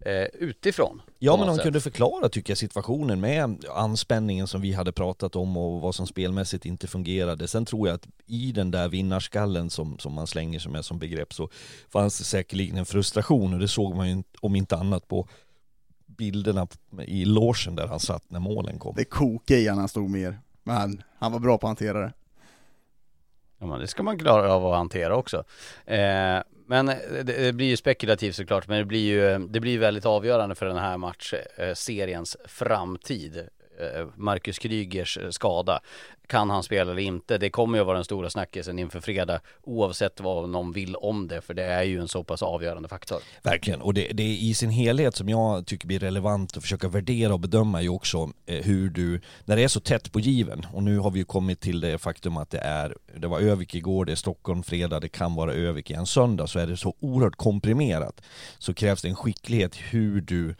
[0.00, 1.02] eh, utifrån.
[1.18, 1.64] Ja men han sätt.
[1.64, 6.06] kunde förklara tycker jag situationen med anspänningen som vi hade pratat om och vad som
[6.06, 7.48] spelmässigt inte fungerade.
[7.48, 10.98] Sen tror jag att i den där vinnarskallen som, som man slänger som är som
[10.98, 11.48] begrepp så
[11.88, 15.28] fanns det säkerligen en frustration och det såg man ju om inte annat på
[16.18, 16.66] bilderna
[17.06, 18.94] i logen där han satt när målen kom.
[18.96, 20.38] Det kokade i han när han stod mer.
[20.62, 22.12] Men han var bra på att hantera det.
[23.58, 25.44] Ja, men det ska man klara av att hantera också.
[25.86, 30.06] Eh, men det, det blir ju spekulativt såklart, men det blir ju det blir väldigt
[30.06, 33.48] avgörande för den här matchseriens framtid.
[33.80, 35.80] Eh, Marcus Krygers eh, skada.
[36.26, 37.38] Kan han spela eller inte?
[37.38, 41.40] Det kommer ju vara den stora snackisen inför fredag oavsett vad någon vill om det,
[41.40, 43.18] för det är ju en så pass avgörande faktor.
[43.42, 46.88] Verkligen, och det, det är i sin helhet som jag tycker blir relevant att försöka
[46.88, 50.66] värdera och bedöma ju också eh, hur du, när det är så tätt på given,
[50.72, 53.74] och nu har vi ju kommit till det faktum att det är, det var Övik
[53.74, 56.94] igår, det är Stockholm fredag, det kan vara Övik igen söndag, så är det så
[57.00, 58.20] oerhört komprimerat,
[58.58, 60.54] så krävs det en skicklighet hur du,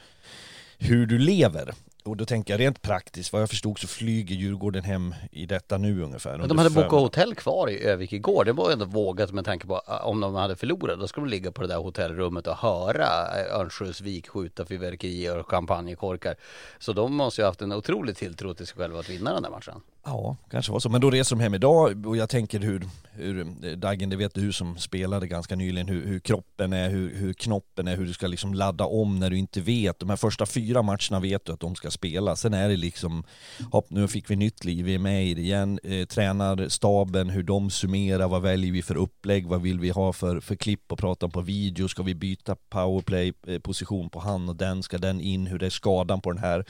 [0.78, 1.74] hur du lever.
[2.08, 5.78] Och då tänker jag rent praktiskt, vad jag förstod så flyger Djurgården hem i detta
[5.78, 6.38] nu ungefär.
[6.38, 7.02] Men de hade bokat förmiddagen.
[7.04, 8.44] hotell kvar i Övik igår.
[8.44, 11.00] Det var ändå vågat med tanke på ah, om de hade förlorat.
[11.00, 13.06] Då skulle de ligga på det där hotellrummet och höra
[13.40, 16.36] eh, Örnsköldsvik skjuta fyrverkerier och champagnekorkar.
[16.78, 19.42] Så de måste ju ha haft en otrolig tilltro till sig själva att vinna den
[19.42, 19.80] där matchen.
[20.08, 20.88] Ja, kanske var så.
[20.88, 24.34] Men då reser de hem idag och jag tänker hur, hur eh, Daggen, det vet
[24.34, 28.12] du som spelade ganska nyligen, hur, hur kroppen är, hur, hur knoppen är, hur du
[28.12, 29.98] ska liksom ladda om när du inte vet.
[29.98, 32.36] De här första fyra matcherna vet du att de ska spela.
[32.36, 33.24] Sen är det liksom,
[33.72, 35.78] hopp, nu fick vi nytt liv, vi är med i det igen.
[35.84, 40.40] Eh, tränarstaben, hur de summerar, vad väljer vi för upplägg, vad vill vi ha för,
[40.40, 44.82] för klipp och prata om på video, ska vi byta powerplay-position på han och den,
[44.82, 46.64] ska den in, hur det är skadan på den här.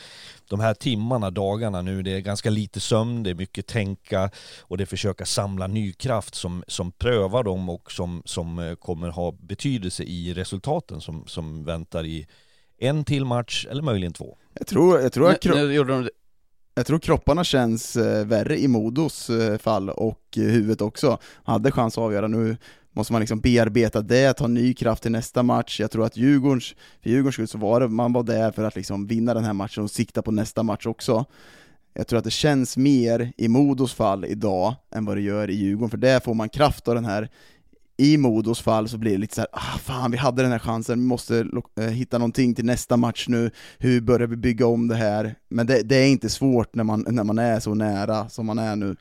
[0.48, 4.76] De här timmarna, dagarna nu, det är ganska lite sömn, det är mycket tänka och
[4.76, 9.08] det är försöka samla ny kraft som, som prövar dem och som, som eh, kommer
[9.08, 12.26] ha betydelse i resultaten som, som väntar i
[12.78, 14.36] en till match eller möjligen två.
[14.54, 16.10] Jag tror, jag tror, att kro- nu
[16.74, 21.18] jag tror kropparna känns eh, värre i Modos eh, fall och huvudet också.
[21.44, 22.56] Hade chans att avgöra nu
[22.92, 25.80] måste man liksom bearbeta det, ta ny kraft till nästa match.
[25.80, 28.76] Jag tror att Djurgårdens, för Djurgårdens skull så var det, man var där för att
[28.76, 31.24] liksom vinna den här matchen och sikta på nästa match också.
[31.98, 35.54] Jag tror att det känns mer i Modos fall idag än vad det gör i
[35.54, 37.28] Djurgården, för där får man kraft av den här
[37.96, 40.58] i Modos fall så blir det lite så här, ah fan vi hade den här
[40.58, 41.46] chansen, vi måste
[41.80, 45.34] eh, hitta någonting till nästa match nu, hur börjar vi bygga om det här?
[45.48, 48.58] Men det, det är inte svårt när man, när man är så nära som man
[48.58, 48.96] är nu.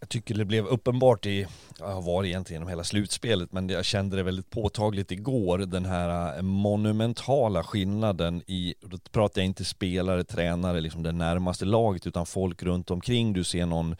[0.00, 1.46] Jag tycker det blev uppenbart i,
[1.78, 5.84] jag var varit egentligen genom hela slutspelet, men jag kände det väldigt påtagligt igår, den
[5.84, 12.06] här eh, monumentala skillnaden i, då pratar jag inte spelare, tränare, liksom det närmaste laget,
[12.06, 13.32] utan folk runt omkring.
[13.32, 13.96] Du ser någon,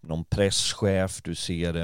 [0.00, 1.76] någon presschef, du ser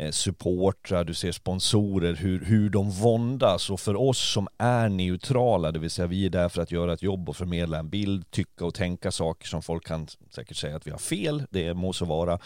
[0.00, 3.70] Eh, supportrar, du ser sponsorer, hur, hur de våndas.
[3.70, 6.92] Och för oss som är neutrala, det vill säga vi är där för att göra
[6.92, 10.76] ett jobb och förmedla en bild, tycka och tänka saker som folk kan säkert säga
[10.76, 12.38] att vi har fel, det må så vara,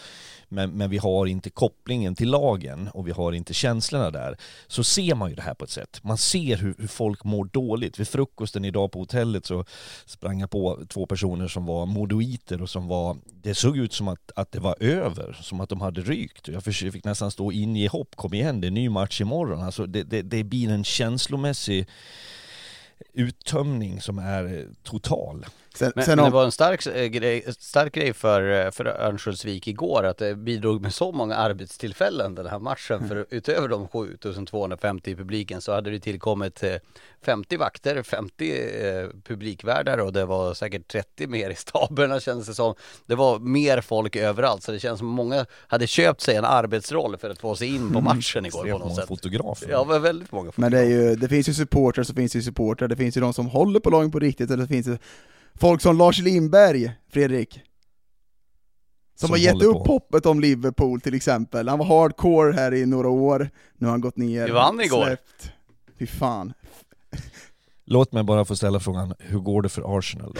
[0.53, 4.37] men, men vi har inte kopplingen till lagen och vi har inte känslorna där,
[4.67, 6.01] så ser man ju det här på ett sätt.
[6.03, 8.01] Man ser hur, hur folk mår dåligt.
[8.01, 9.65] Vid frukosten idag på hotellet så
[10.07, 14.09] sprang jag på två personer som var modoiter och som var, det såg ut som
[14.09, 16.49] att, att det var över, som att de hade rykt.
[16.49, 19.63] Jag fick nästan stå in i hopp, kom igen det är ny match imorgon.
[19.63, 21.89] Alltså det, det, det blir en känslomässig
[23.13, 25.47] uttömning som är eh, total.
[25.75, 28.87] Sen, men, sen men det var en stark äh, grej, stark grej för, eh, för
[28.87, 32.97] Örnsköldsvik igår att det bidrog med så många arbetstillfällen den här matchen.
[32.97, 33.09] Mm.
[33.09, 36.64] För utöver de 7250 i publiken så hade det tillkommit
[37.23, 42.55] 50 vakter, 50 eh, publikvärdar och det var säkert 30 mer i staberna kändes det
[42.55, 42.75] som.
[43.07, 47.16] Det var mer folk överallt så det känns som många hade köpt sig en arbetsroll
[47.16, 48.05] för att få sig in på mm.
[48.05, 48.79] matchen igår mm.
[48.79, 49.09] på något sätt.
[49.09, 49.70] fotografer.
[49.70, 50.77] Ja, var väldigt många fotografer.
[50.77, 53.20] Men det är ju, det finns ju supportrar så finns ju supportrar, det finns ju
[53.20, 54.99] de som håller på lagen på riktigt, eller det finns ju
[55.61, 57.53] folk som Lars Lindberg, Fredrik.
[59.15, 59.93] Som, som har gett upp på.
[59.93, 61.69] hoppet om Liverpool till exempel.
[61.69, 64.47] Han var hardcore här i några år, nu har han gått ner.
[64.47, 65.05] Du vann igår.
[65.07, 65.53] Släppt.
[65.99, 66.53] Fy fan.
[67.85, 70.37] Låt mig bara få ställa frågan, hur går det för Arsenal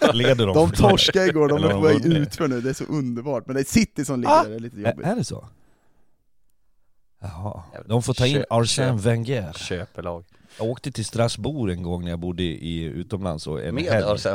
[0.00, 0.12] då?
[0.12, 0.54] Leder de?
[0.54, 3.46] de torskade igår, de är på väg utför nu, det är så underbart.
[3.46, 5.06] Men det är City som ligger ah, där, det är lite jobbigt.
[5.06, 5.48] Är det så?
[7.20, 9.52] Jaha, de får ta in Arsène Wenger.
[9.52, 10.24] Köpelag.
[10.58, 13.84] Jag åkte till Strasbourg en gång när jag bodde i, utomlands och en Med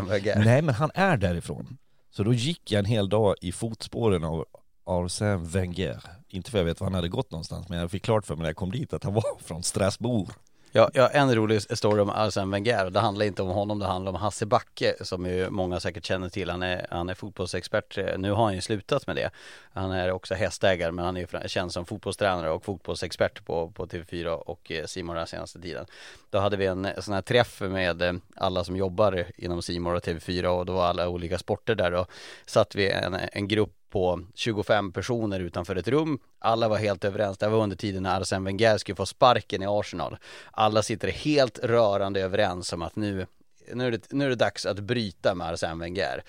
[0.08, 0.36] Wenger?
[0.46, 1.78] Nej men han är därifrån.
[2.12, 4.46] Så då gick jag en hel dag i fotspåren av
[4.86, 6.04] Arsène Wenger.
[6.30, 8.42] Inte för jag vet var han hade gått någonstans, men jag fick klart för mig
[8.42, 10.30] när jag kom dit att han var från Strasbourg.
[10.72, 12.90] Ja, jag har en rolig story om Arsene Wenger.
[12.90, 16.30] Det handlar inte om honom, det handlar om Hasse Backe som ju många säkert känner
[16.30, 16.50] till.
[16.50, 17.98] Han är, han är fotbollsexpert.
[17.98, 19.30] Eh, nu har han ju slutat med det.
[19.74, 23.86] Han är också hästägare men han är ju känd som fotbollstränare och fotbollsexpert på, på
[23.86, 25.86] TV4 och eh, Simon den senaste tiden.
[26.30, 30.04] Då hade vi en sån här träff med eh, alla som jobbar inom Simor och
[30.04, 32.08] TV4 och då var alla olika sporter där och
[32.46, 36.20] satt vi en, en grupp på 25 personer utanför ett rum.
[36.40, 37.38] Alla var helt överens.
[37.38, 40.18] Det var under tiden när Arsene Wenger skulle få sparken i Arsenal.
[40.52, 43.28] Alla sitter helt rörande överens om att nu,
[43.74, 46.24] nu, är, det, nu är det dags att bryta med Arsene Wenger.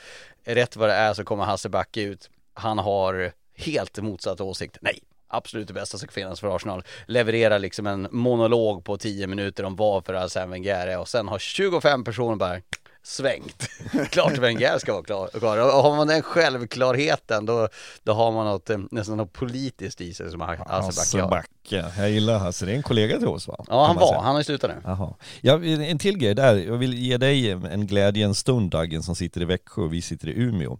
[0.44, 2.30] Rätt vad det är så kommer Hasse Backe ut.
[2.54, 4.78] Han har helt motsatt åsikt.
[4.80, 6.82] Nej, absolut det bästa som kan finnas för Arsenal.
[7.06, 11.38] Levererar liksom en monolog på 10 minuter om varför Arsene Wenger är och sen har
[11.38, 12.60] 25 personer bara
[13.02, 13.68] svängt.
[14.10, 15.28] Klart Wenger ska vara klar.
[15.38, 15.58] klar.
[15.58, 17.68] Och har man den självklarheten då,
[18.02, 21.92] då har man något, eh, nästan något politiskt i sig som Hasse Backe.
[21.96, 23.64] Jag gillar Hasse, det är en kollega till oss va?
[23.68, 24.20] Ja han var, säga.
[24.20, 24.76] han har slutat nu.
[24.84, 25.14] Jaha.
[25.40, 29.40] Ja, en till grej där, jag vill ge dig en glädjens stund Daggen som sitter
[29.40, 30.78] i Växjö och vi sitter i Umeå.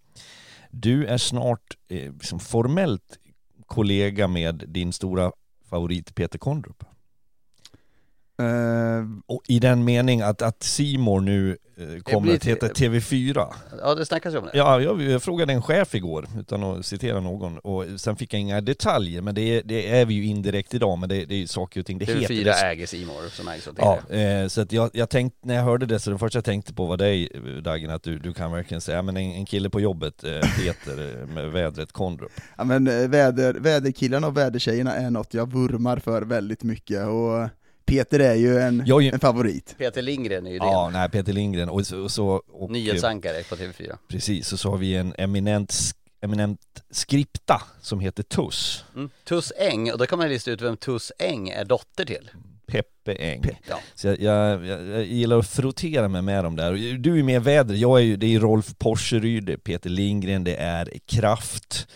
[0.70, 3.18] Du är snart eh, liksom formellt
[3.70, 5.32] kollega med din stora
[5.64, 6.84] favorit Peter Kondrup.
[8.40, 13.46] Uh, och I den mening att, att Simor nu uh, kommer att heta TV4.
[13.82, 14.50] Ja det snackas ju om det.
[14.54, 18.40] Ja, jag, jag, frågade en chef igår, utan att citera någon, och sen fick jag
[18.40, 21.46] inga detaljer, men det är, det är vi ju indirekt idag, men det, det är
[21.46, 22.52] saker och ting, det TV4 heter det.
[22.52, 25.86] äger Simor som ägs av Ja, uh, så att jag, jag tänkte, när jag hörde
[25.86, 27.28] det, så det första jag tänkte på var dig
[27.64, 30.24] Dagen, att du, du kan verkligen säga, men en, en kille på jobbet,
[30.56, 32.32] Peter, med vädret Kondrup.
[32.58, 37.48] Ja men väder, väderkillarna och vädertjejerna är något jag vurmar för väldigt mycket, och
[37.90, 39.10] Peter är ju en, ju...
[39.10, 39.74] en favorit.
[39.78, 40.64] Peter Lindgren är ju det.
[40.64, 41.98] Ja, nej Peter Lindgren och så...
[41.98, 43.96] Och så och, Nyhetsankare på TV4.
[44.08, 45.74] Precis, och så har vi en eminent,
[46.20, 46.60] eminent
[46.90, 48.84] skripta som heter Tuss.
[48.94, 49.10] Mm.
[49.24, 52.30] Tuss Eng, och då kan man lista ut vem Tuss Eng är dotter till.
[52.66, 53.42] Peppe Eng.
[53.42, 53.80] Pe ja.
[53.94, 56.98] Så jag, jag, jag, gillar att frottera mig med dem där.
[56.98, 60.44] Du är med väder, jag är ju, det är Rolf Porseryd, det är Peter Lindgren,
[60.44, 61.88] det är Kraft.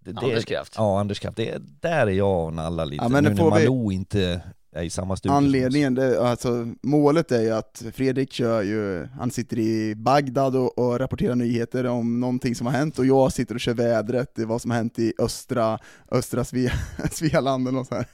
[0.00, 0.74] Det, Anders Kraft.
[0.76, 1.36] Ja, Anders Kraft.
[1.36, 3.04] Det, där är jag och nallar lite.
[3.04, 3.94] Ja, men nu när Malou vi...
[3.94, 4.40] inte
[4.72, 5.34] är i samma studio.
[5.34, 10.78] Anledningen, det, alltså målet är ju att Fredrik kör ju, han sitter i Bagdad och,
[10.78, 14.44] och, rapporterar nyheter om någonting som har hänt och jag sitter och kör vädret, det
[14.44, 15.78] vad som har hänt i östra,
[16.10, 16.72] östra Svea,
[17.10, 18.06] Svealand och så här.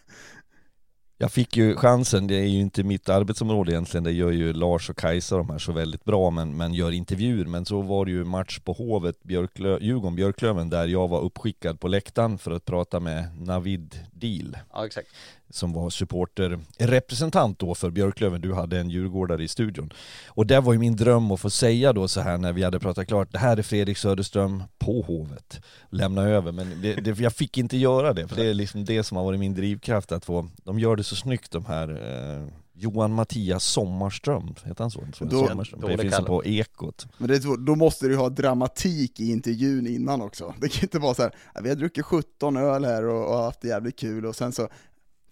[1.21, 4.91] Jag fick ju chansen, det är ju inte mitt arbetsområde egentligen, det gör ju Lars
[4.91, 7.45] och Kajsa de här så väldigt bra, men, men gör intervjuer.
[7.45, 11.89] Men så var det ju match på Hovet, Björklö, Djurgården-Björklöven, där jag var uppskickad på
[11.89, 14.57] läktaren för att prata med Navid Deal.
[14.73, 15.09] Ja, exakt.
[15.51, 19.93] Som var supporterrepresentant då för Björklöven, du hade en djurgårdare i studion.
[20.29, 22.81] Och det var ju min dröm att få säga då så här när vi hade
[22.81, 25.61] pratat klart, det här är Fredrik Söderström på Hovet.
[25.91, 29.03] Lämna över, men det, det, jag fick inte göra det, för det är liksom det
[29.05, 32.49] som har varit min drivkraft att få, de gör det så snyggt de här eh,
[32.81, 35.01] Johan Mattias Sommarström, heter han så?
[35.21, 35.81] Då- Sommarström.
[35.81, 37.07] då Det finns på Ekot.
[37.19, 40.55] Men det då måste du ha dramatik i intervjun innan också.
[40.61, 43.43] Det kan inte vara så här, "Ja, vi har druckit 17 öl här och, och
[43.45, 44.69] haft det jävligt kul och sen så,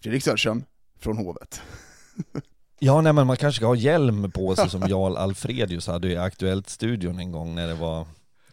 [0.07, 0.63] Fredrik Söderström
[0.99, 1.61] från Hovet.
[2.79, 6.17] Ja, nej men man kanske ska ha hjälm på sig som Jarl Alfredius hade i
[6.17, 8.07] Aktuellt-studion en gång när det var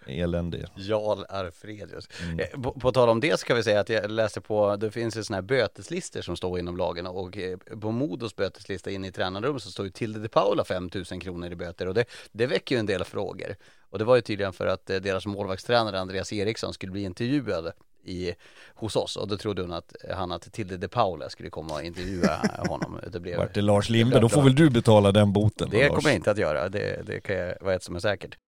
[0.07, 0.68] elände.
[0.74, 2.09] Jarl Arfredius.
[2.22, 2.40] Mm.
[2.40, 5.16] Eh, På, på tal om det ska vi säga att jag läste på, det finns
[5.16, 9.12] ju sådana här böteslistor som står inom lagen och eh, på Modos böteslista inne i
[9.12, 12.74] tränarrum så står ju Tilde de Paula 5000 kronor i böter och det, det väcker
[12.74, 13.57] ju en del frågor.
[13.90, 17.72] Och det var ju tydligen för att eh, deras målvaktstränare Andreas Eriksson skulle bli intervjuad
[18.05, 18.34] i,
[18.74, 21.82] hos oss och då trodde hon att han att Tilde de Paula skulle komma och
[21.82, 23.00] intervjua honom.
[23.12, 26.09] Det blev Vart det Lars Linde, då får väl du betala den boten det kommer
[26.09, 28.38] jag inte att göra, det, det kan jag vara ett som är säkert.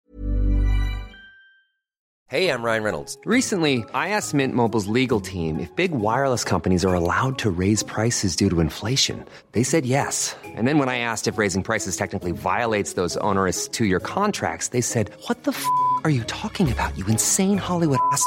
[2.29, 3.17] Hey, I'm Ryan Reynolds.
[3.25, 7.85] Recently, I asked Mint Mobile's legal team if big wireless companies are allowed to raise
[7.85, 9.25] prices due to inflation.
[9.53, 10.35] They said yes.
[10.45, 14.69] And then when I asked if raising prices technically violates those onerous two year contracts,
[14.69, 15.65] they said, What the f
[16.03, 18.27] are you talking about, you insane Hollywood ass?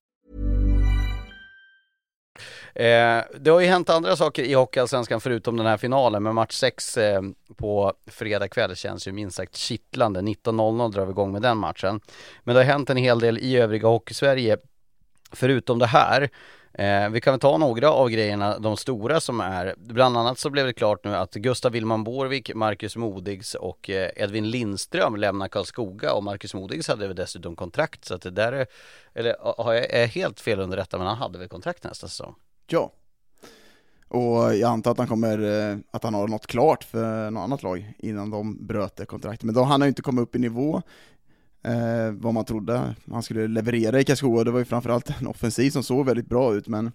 [2.75, 6.53] Eh, det har ju hänt andra saker i Hockeyallsvenskan förutom den här finalen, men match
[6.53, 7.21] 6 eh,
[7.57, 10.21] på fredag kväll känns ju minst sagt kittlande.
[10.21, 12.01] 19.00 drar vi igång med den matchen.
[12.43, 14.57] Men det har hänt en hel del i övriga Hockeysverige
[15.31, 16.29] förutom det här.
[16.73, 19.75] Eh, vi kan väl ta några av grejerna, de stora som är.
[19.77, 24.09] Bland annat så blev det klart nu att Gustav Willman Borvik, Marcus Modigs och eh,
[24.15, 28.53] Edvin Lindström lämnar Karlskoga och Marcus Modigs hade väl dessutom kontrakt så att det där
[28.53, 28.67] är,
[29.13, 32.35] eller har jag, är helt fel underrättad men han hade väl kontrakt nästa säsong?
[32.71, 32.91] Ja.
[34.07, 37.63] Och jag antar att han kommer, eh, att han har något klart för något annat
[37.63, 39.43] lag innan de bröt det kontraktet.
[39.43, 40.81] Men då han har ju inte kommit upp i nivå
[41.63, 44.43] eh, vad man trodde han skulle leverera i Karlskoga.
[44.43, 46.91] Det var ju framförallt en offensiv som såg väldigt bra ut, men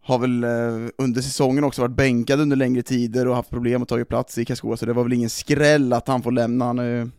[0.00, 3.88] har väl eh, under säsongen också varit bänkad under längre tider och haft problem att
[3.88, 6.64] ta plats i Karlskoga, så det var väl ingen skräll att han får lämna.
[6.64, 7.10] Han har ju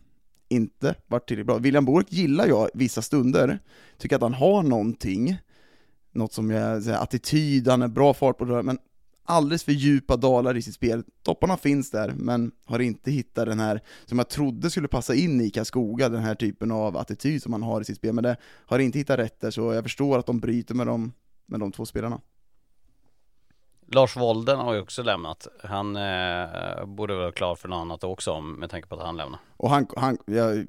[0.48, 1.58] inte varit tillräckligt bra.
[1.58, 3.58] William Bork gillar jag vissa stunder,
[3.98, 5.38] tycker att han har någonting,
[6.12, 8.78] något som jag säger, attityd, han är bra fart på det, men
[9.24, 11.04] alldeles för djupa dalar i sitt spel.
[11.22, 15.40] Topparna finns där, men har inte hittat den här, som jag trodde skulle passa in
[15.40, 18.36] i Karlskoga, den här typen av attityd som han har i sitt spel, men det
[18.66, 21.12] har inte hittat rätt där, så jag förstår att de bryter med de,
[21.46, 22.20] med de två spelarna.
[23.92, 25.46] Lars Wolden har ju också lämnat.
[25.64, 29.16] Han eh, borde vara klar för något annat också om- med tanke på att han
[29.16, 29.40] lämnar.
[29.56, 30.66] Och han, han jag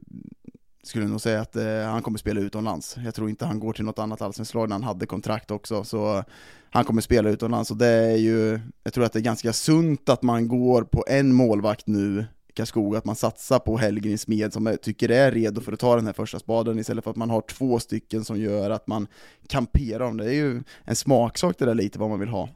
[0.83, 2.97] skulle nog säga att eh, han kommer spela utomlands.
[3.05, 5.83] Jag tror inte han går till något annat allsvenskt lag när han hade kontrakt också,
[5.83, 6.23] så
[6.69, 10.09] han kommer spela utomlands och det är ju, jag tror att det är ganska sunt
[10.09, 14.65] att man går på en målvakt nu Karlskoga, att man satsar på Hellgren Smed som
[14.65, 17.29] jag tycker är redo för att ta den här första spaden istället för att man
[17.29, 19.07] har två stycken som gör att man
[19.47, 20.23] kamperar om det.
[20.23, 22.49] Det är ju en smaksak det där lite vad man vill ha.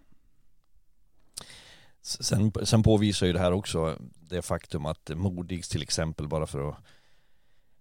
[2.02, 3.98] Sen, sen påvisar ju det här också
[4.30, 6.76] det faktum att Modigs till exempel, bara för att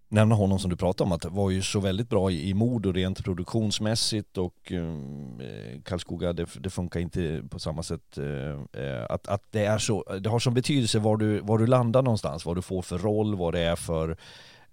[0.09, 2.55] nämna honom som du pratade om, att det var ju så väldigt bra i, i
[2.55, 8.19] Modo rent produktionsmässigt och mm, eh, Karlskoga, det, det funkar inte på samma sätt.
[8.19, 11.67] Eh, eh att, att det är så, det har som betydelse var du, var du
[11.67, 14.11] landar någonstans, vad du får för roll, vad det är för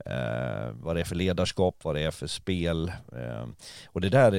[0.05, 2.91] eh, vad det är för ledarskap, vad det är för spel.
[3.15, 3.47] Eh,
[3.85, 4.31] och det där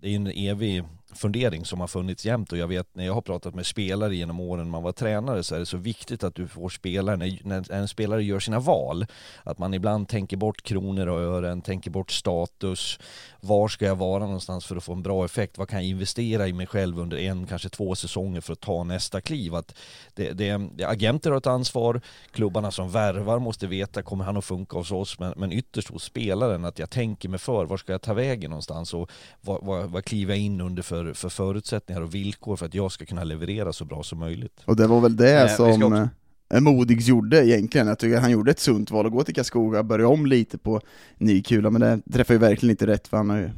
[0.00, 3.20] det är en evig fundering som har funnits jämt och jag vet när jag har
[3.20, 6.48] pratat med spelare genom åren man var tränare så är det så viktigt att du
[6.48, 9.06] får spelare, när, en spelare gör sina val,
[9.42, 12.98] att man ibland tänker bort kronor och ören, tänker bort status,
[13.40, 16.48] var ska jag vara någonstans för att få en bra effekt, vad kan jag investera
[16.48, 19.54] i mig själv under en, kanske två säsonger för att ta nästa kliv.
[19.54, 19.74] Att
[20.14, 22.00] det, det, agenter har ett ansvar,
[22.30, 25.18] klubbarna som värvar måste veta, kommer han att funka hos oss?
[25.18, 28.50] Men, men ytterst hos spelaren, att jag tänker mig för, var ska jag ta vägen
[28.50, 32.56] någonstans och vad, vad, vad kliver jag in under för för, för förutsättningar och villkor
[32.56, 34.60] för att jag ska kunna leverera så bra som möjligt.
[34.64, 36.08] Och det var väl det Eh, som också-
[36.54, 39.82] eh, Modigs gjorde egentligen, jag tycker han gjorde ett sunt val att gå till Karlskoga,
[39.82, 40.80] börja om lite på
[41.16, 43.50] ny kula, men det träffar ju verkligen inte rätt för han har ju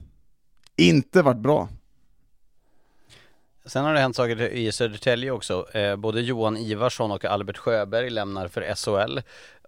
[0.76, 1.68] inte varit bra.
[3.71, 5.66] Sen har det hänt saker i Södertälje också.
[5.73, 9.18] Eh, både Johan Ivarsson och Albert Sjöberg lämnar för SHL.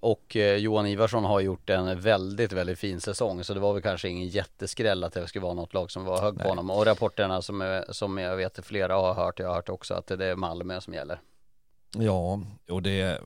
[0.00, 3.44] Och eh, Johan Ivarsson har gjort en väldigt, väldigt fin säsong.
[3.44, 6.20] Så det var väl kanske ingen jätteskräll att det skulle vara något lag som var
[6.20, 6.70] hög på honom.
[6.70, 10.06] Och rapporterna som, eh, som jag vet flera har hört, jag har hört också att
[10.06, 11.20] det är Malmö som gäller.
[11.96, 12.40] Ja,
[12.70, 13.20] och det,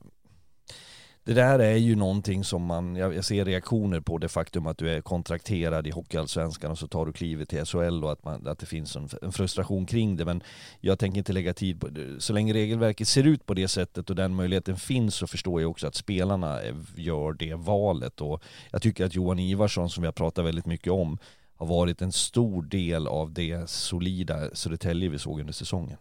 [1.27, 4.89] det där är ju någonting som man, jag, ser reaktioner på det faktum att du
[4.89, 8.59] är kontrakterad i Hockeyallsvenskan och så tar du klivet till SHL och att, man, att
[8.59, 10.25] det finns en, en frustration kring det.
[10.25, 10.43] Men
[10.79, 12.21] jag tänker inte lägga tid på det.
[12.21, 15.71] Så länge regelverket ser ut på det sättet och den möjligheten finns så förstår jag
[15.71, 16.59] också att spelarna
[16.95, 18.21] gör det valet.
[18.21, 21.17] Och jag tycker att Johan Ivarsson, som vi har pratat väldigt mycket om,
[21.55, 25.97] har varit en stor del av det solida Södertälje vi såg under säsongen.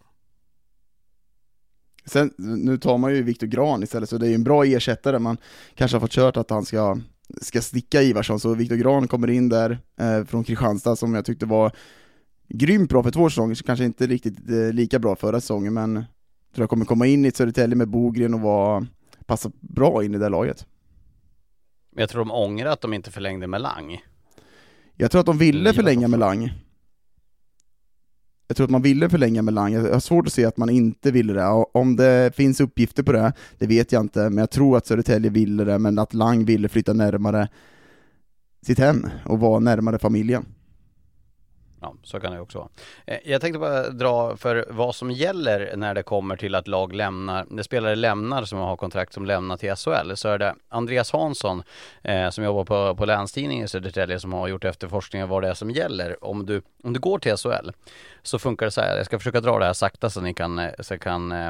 [2.06, 5.18] Sen, nu tar man ju Viktor Gran istället, så det är ju en bra ersättare,
[5.18, 5.36] man
[5.74, 6.98] kanske har fått kört att han ska,
[7.40, 11.46] ska sticka Ivarsson, så Viktor Gran kommer in där eh, från Kristianstad som jag tyckte
[11.46, 11.72] var
[12.48, 15.94] grymt bra för två säsonger, så kanske inte riktigt eh, lika bra förra säsongen, men
[16.54, 18.86] tror jag kommer komma in i ett Södertälje med Bogren och vara,
[19.26, 20.66] passa bra in i det laget.
[21.96, 24.00] Jag tror de ångrar att de inte förlängde med Lang.
[24.96, 26.52] Jag tror att de ville förlänga med Lang.
[28.48, 30.70] Jag tror att man ville förlänga med Lang, jag har svårt att se att man
[30.70, 31.46] inte ville det.
[31.46, 34.86] Och Om det finns uppgifter på det, det vet jag inte, men jag tror att
[34.86, 37.48] Södertälje ville det, men att Lang ville flytta närmare
[38.66, 40.44] sitt hem och vara närmare familjen.
[41.86, 42.68] Ja, så kan det också vara.
[43.06, 46.94] Eh, jag tänkte bara dra för vad som gäller när det kommer till att lag
[46.94, 51.12] lämnar, när spelare lämnar som har kontrakt som lämnar till SHL så är det Andreas
[51.12, 51.62] Hansson
[52.02, 55.54] eh, som jobbar på, på Länstidningen i Södertälje som har gjort efterforskningar vad det är
[55.54, 56.24] som gäller.
[56.24, 57.70] Om du, om du går till SHL
[58.22, 60.58] så funkar det så här, jag ska försöka dra det här sakta så ni kan,
[60.58, 61.48] eh, så kan eh,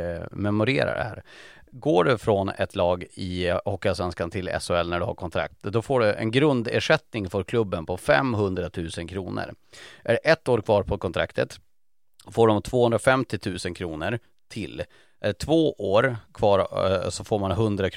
[0.00, 1.22] eh, memorera det här.
[1.72, 6.00] Går du från ett lag i Hockeyallsvenskan till SHL när du har kontrakt, då får
[6.00, 9.54] du en grundersättning för klubben på 500 000 kronor.
[10.04, 11.60] Är det ett år kvar på kontraktet
[12.30, 14.18] får de 250 000 kronor
[14.48, 14.82] till.
[15.20, 17.90] Är det två år kvar eh, så får man 100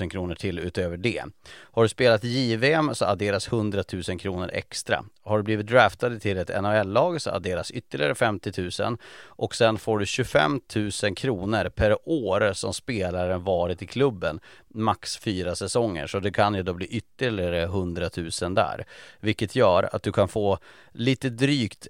[0.00, 1.24] 000 kronor till utöver det.
[1.50, 5.04] Har du spelat JVM så adderas 100 000 kronor extra.
[5.22, 9.98] Har du blivit draftad till ett NHL-lag så adderas ytterligare 50 000 och sen får
[9.98, 10.60] du 25
[11.02, 14.40] 000 kronor per år som spelaren varit i klubben.
[14.68, 18.10] Max fyra säsonger så det kan ju då bli ytterligare 100
[18.42, 18.84] 000 där.
[19.20, 20.58] Vilket gör att du kan få
[20.92, 21.86] lite drygt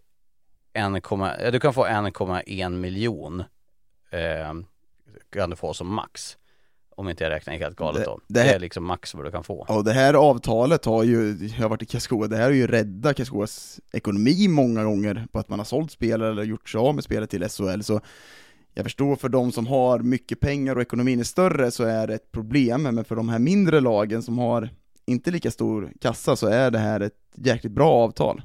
[0.72, 3.44] 1, eh, du kan få 1,1 miljon
[4.12, 4.54] eh,
[5.32, 6.36] kan du få som max.
[6.96, 8.20] Om inte jag räknar helt galet Det- då.
[8.28, 9.66] det Det, här- är liksom max vad du kan få.
[9.68, 12.66] Och det här avtalet har ju, jag har varit i Karlskoga, det här har ju
[12.66, 16.94] räddat Karlskogas ekonomi många gånger på att man har sålt spelare eller gjort sig av
[16.94, 18.00] med spelare till SHL, så
[18.74, 22.14] jag förstår för de som har mycket pengar och ekonomin är större så är det
[22.14, 24.68] ett problem, men för de här mindre lagen som har
[25.06, 28.42] inte lika stor kassa så är det här ett jäkligt bra avtal.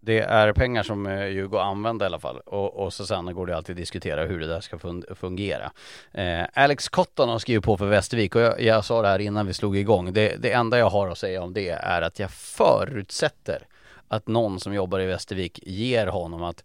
[0.00, 3.06] Det är pengar som eh, ju går att använda i alla fall och, och så
[3.06, 5.72] sen går det alltid att diskutera hur det där ska fun- fungera.
[6.12, 9.46] Eh, Alex Cotton har skrivit på för Västervik och jag, jag sa det här innan
[9.46, 10.12] vi slog igång.
[10.12, 13.66] Det, det enda jag har att säga om det är att jag förutsätter
[14.08, 16.64] att någon som jobbar i Västervik ger honom att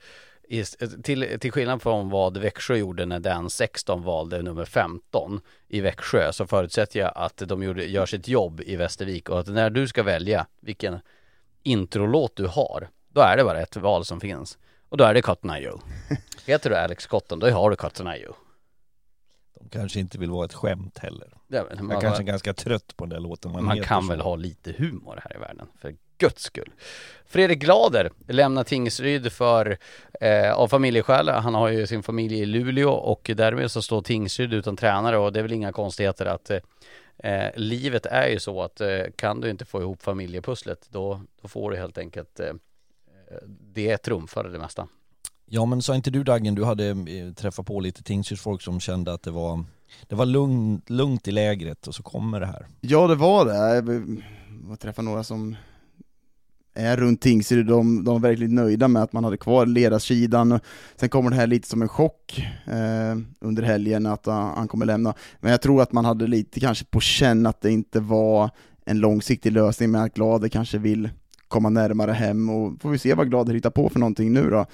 [1.03, 6.33] till, till skillnad från vad Växjö gjorde när den 16 valde nummer 15 i Växjö
[6.33, 9.87] så förutsätter jag att de gjorde, gör sitt jobb i Västervik och att när du
[9.87, 10.99] ska välja vilken
[11.63, 14.57] introlåt du har, då är det bara ett val som finns.
[14.89, 15.79] Och då är det Cotton Eye Joe.
[16.45, 18.35] Heter du Alex Cotton, då har du Cotton Eye Joe.
[19.59, 21.27] De kanske inte vill vara ett skämt heller.
[21.53, 23.51] Är- Man man, kanske är ganska trött på den där låten.
[23.51, 24.09] man, heter kan så.
[24.09, 26.71] väl ha lite humor här i världen, för guds skull.
[27.25, 29.77] Fredrik Glader lämnar Tingsryd för,
[30.21, 31.29] eh, av familjeskäl.
[31.29, 35.33] Han har ju sin familj i Luleå och därmed så står Tingsryd utan tränare och
[35.33, 36.59] det är väl inga konstigheter att eh,
[37.33, 41.47] eh, livet är ju så att eh, kan du inte få ihop familjepusslet då, då
[41.47, 42.53] får du helt enkelt eh,
[43.73, 44.87] det trumfar det mesta.
[45.45, 49.13] Ja men sa inte du Daggen, du hade eh, träffat på lite Tingsrydsfolk som kände
[49.13, 49.65] att det var
[50.07, 52.67] det var lugnt, lugnt i lägret och så kommer det här.
[52.81, 53.75] Ja, det var det.
[53.75, 53.83] Jag
[54.63, 55.55] var träffade några som
[56.73, 60.59] är runt Tingsryd, de, de var verkligen nöjda med att man hade kvar ledarsidan.
[60.95, 64.85] Sen kommer det här lite som en chock eh, under helgen att han, han kommer
[64.85, 65.13] lämna.
[65.39, 68.49] Men jag tror att man hade lite kanske på känn att det inte var
[68.85, 71.09] en långsiktig lösning, men att Glader kanske vill
[71.53, 74.65] komma närmare hem och får vi se vad Glader hittar på för någonting nu då.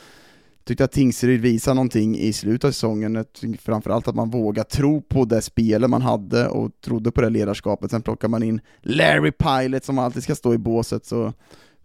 [0.63, 3.25] Tyckte att Tingsryd visade någonting i slutet av säsongen,
[3.59, 7.91] framförallt att man vågar tro på det spelet man hade och trodde på det ledarskapet.
[7.91, 11.33] Sen plockar man in Larry Pilot som alltid ska stå i båset, så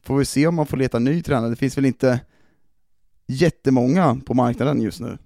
[0.03, 1.51] får vi se om man får leta ny tränare.
[1.51, 2.20] Det finns väl inte
[3.26, 5.18] jättemånga på marknaden just nu.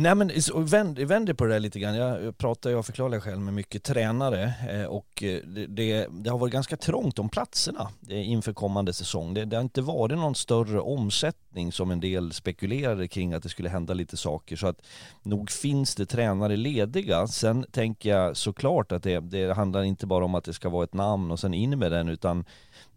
[0.00, 1.94] Nej men vänd, vänder på det där lite grann.
[1.94, 6.38] Jag pratar, jag förklarar själv med mycket tränare eh, och eh, det, det, det, har
[6.38, 9.34] varit ganska trångt om platserna eh, inför kommande säsong.
[9.34, 13.48] Det, det, har inte varit någon större omsättning som en del spekulerade kring att det
[13.48, 14.56] skulle hända lite saker.
[14.56, 14.82] Så att
[15.22, 17.26] nog finns det tränare lediga.
[17.26, 20.84] Sen tänker jag såklart att det, det handlar inte bara om att det ska vara
[20.84, 22.44] ett namn och sen in med den utan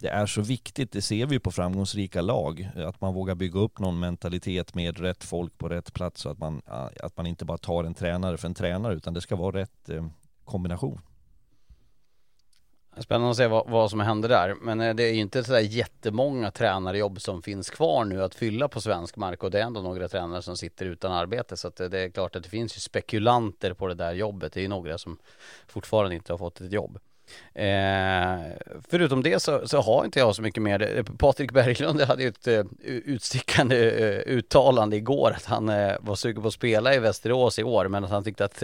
[0.02, 3.80] det är så viktigt, det ser vi på framgångsrika lag, att man vågar bygga upp
[3.80, 6.62] någon mentalitet med rätt folk på rätt plats så att man,
[7.00, 9.90] att man inte bara tar en tränare för en tränare utan det ska vara rätt
[9.90, 10.06] eh,
[10.46, 11.02] kombination.
[12.98, 14.56] Spännande att se vad, vad som händer där.
[14.62, 18.68] Men eh, det är ju inte sådär jättemånga tränarjobb som finns kvar nu att fylla
[18.68, 21.58] på svensk mark och det är ändå några tränare som sitter utan arbete.
[21.58, 24.54] Så att eh, det är klart att det finns ju spekulanter på det där jobbet.
[24.54, 25.18] Det är ju några som
[25.68, 27.00] fortfarande inte har fått ett jobb.
[27.54, 28.40] Eh,
[28.90, 31.04] förutom det så, så, har inte jag så mycket mer.
[31.18, 36.42] Patrik Berglund hade ju ett uh, utstickande uh, uttalande igår att han uh, var sugen
[36.42, 38.64] på att spela i Västerås i år men att han tyckte att,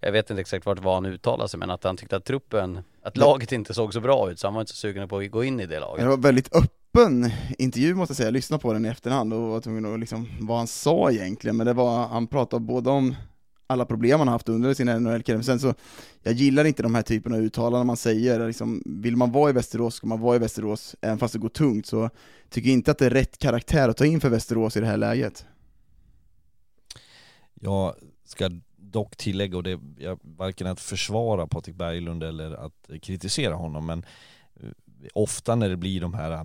[0.00, 2.78] jag vet inte exakt vart var han uttalade sig men att han tyckte att truppen,
[3.02, 5.30] att laget inte såg så bra ut så han var inte så sugen på att
[5.30, 6.04] gå in i det laget.
[6.04, 9.40] Det var väldigt öppen intervju måste jag säga, jag lyssnade på den i efterhand och
[9.40, 13.14] var tvungen att liksom, vad han sa egentligen, men det var, han pratade både om
[13.66, 15.42] alla problem han har haft under sin NHL-karriär.
[15.42, 15.74] Sen så,
[16.22, 19.52] jag gillar inte de här typerna av uttalanden man säger, liksom, vill man vara i
[19.52, 22.10] Västerås ska man vara i Västerås, även fast det går tungt, så
[22.50, 24.86] tycker jag inte att det är rätt karaktär att ta in för Västerås i det
[24.86, 25.46] här läget.
[27.54, 27.94] Jag
[28.24, 33.86] ska dock tillägga, och det är varken att försvara Patrik Berglund eller att kritisera honom,
[33.86, 34.04] men
[34.60, 34.68] eh,
[35.14, 36.44] ofta när det blir de här, eh,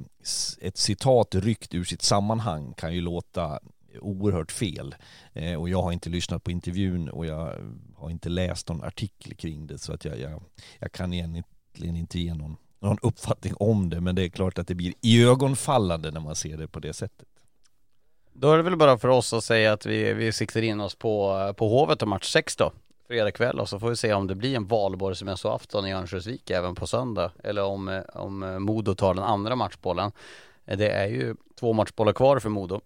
[0.61, 3.59] ett citat ryckt ur sitt sammanhang kan ju låta
[3.99, 4.95] oerhört fel.
[5.33, 7.55] Eh, och jag har inte lyssnat på intervjun och jag
[7.95, 10.43] har inte läst någon artikel kring det så att jag, jag,
[10.79, 14.67] jag kan egentligen inte ge någon, någon uppfattning om det men det är klart att
[14.67, 17.27] det blir iögonfallande när man ser det på det sättet.
[18.33, 20.95] Då är det väl bara för oss att säga att vi, vi siktar in oss
[20.95, 22.71] på, på Hovet och match 6 då
[23.11, 26.75] fredag kväll och så får vi se om det blir en valborgsmässoafton i Örnsköldsvik även
[26.75, 30.11] på söndag eller om, om Modo tar den andra matchbollen.
[30.65, 32.81] Det är ju två matchbollar kvar för Modo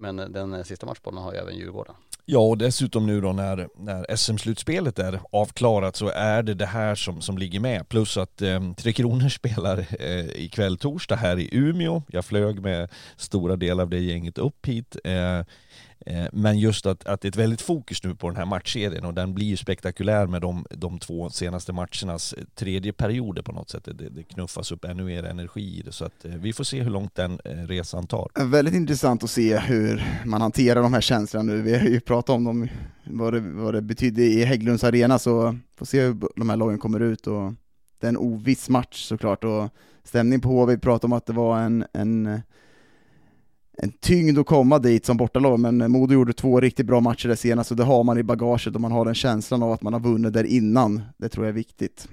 [0.00, 1.94] men den sista matchbollen har ju även Djurgården.
[2.24, 6.94] Ja och dessutom nu då när, när SM-slutspelet är avklarat så är det det här
[6.94, 7.88] som, som ligger med.
[7.88, 12.02] Plus att eh, Tre Kronor spelar eh, ikväll torsdag här i Umeå.
[12.08, 14.96] Jag flög med stora delar av det gänget upp hit.
[15.04, 15.40] Eh,
[16.06, 19.04] Eh, men just att, att det är ett väldigt fokus nu på den här matchserien
[19.04, 23.52] och den blir ju spektakulär med de, de två senaste matchernas eh, tredje perioder på
[23.52, 23.84] något sätt.
[23.84, 26.82] Det, det knuffas upp ännu mer energi i det så att eh, vi får se
[26.82, 28.28] hur långt den resan tar.
[28.44, 31.62] Väldigt intressant att se hur man hanterar de här känslorna nu.
[31.62, 32.68] Vi har ju pratat om dem,
[33.04, 36.78] vad det, vad det betydde i Hägglunds arena så får se hur de här lagen
[36.78, 37.52] kommer ut och
[38.00, 39.68] det är en oviss match såklart och
[40.04, 42.40] stämningen på HV, vi pratade om att det var en, en
[43.82, 47.36] en tyngd att komma dit som bortalag, men Modo gjorde två riktigt bra matcher där
[47.36, 49.92] senast, och det har man i bagaget och man har den känslan av att man
[49.92, 51.02] har vunnit där innan.
[51.16, 52.08] Det tror jag är viktigt.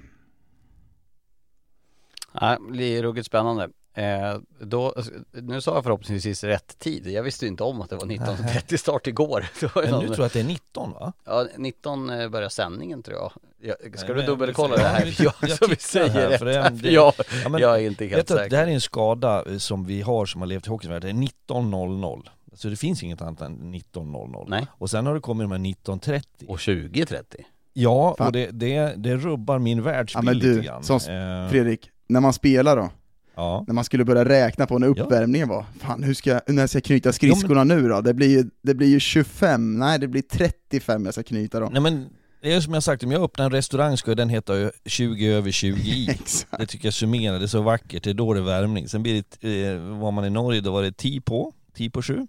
[2.40, 3.68] Nej, det blir ruggigt spännande.
[3.98, 4.94] Eh, då,
[5.32, 7.06] nu sa jag förhoppningsvis rätt tid.
[7.06, 9.46] Jag visste inte om att det var 19.30 start igår.
[9.90, 11.12] Men du tror att det är 19 va?
[11.24, 13.32] Ja, 19 eh, börjar sändningen tror jag.
[13.80, 15.14] jag ska Nej, du dubbelkolla det här?
[15.18, 16.38] Jag, jag, jag vi säger här, rätt.
[16.38, 18.50] För det, det, jag, ja, men, jag är inte helt säker.
[18.50, 21.00] Det här är en skada eh, som vi har som har levt i hockeyn.
[21.00, 22.28] Det är 19.00.
[22.54, 24.44] Så det finns inget annat än 19.00.
[24.48, 24.66] Nej.
[24.70, 26.22] Och sen har det kommit de här 19.30.
[26.48, 27.22] Och 20.30.
[27.72, 28.26] Ja, Fan.
[28.26, 30.82] och det, det, det rubbar min världsbild ja, men du, lite grann.
[30.82, 31.00] Som,
[31.50, 32.90] Fredrik, när man spelar då?
[33.38, 33.64] Ja.
[33.66, 35.64] När man skulle börja räkna på när uppvärmningen var.
[35.80, 37.82] Fan, hur ska, när ska jag knyta skridskorna men...
[37.82, 38.00] nu då?
[38.00, 41.68] Det blir, ju, det blir ju 25, nej det blir 35 jag ska knyta då.
[41.72, 42.08] Nej men,
[42.42, 45.50] det är som jag sagt, om jag öppnar en restaurang ska den heta 20 över
[45.50, 46.06] 20 i.
[46.58, 48.88] det tycker jag summerar, det är så vackert, det är då det är värmning.
[48.88, 52.02] Sen blir det, eh, var man i Norge, då var det 10 på, 10 på
[52.02, 52.26] 7.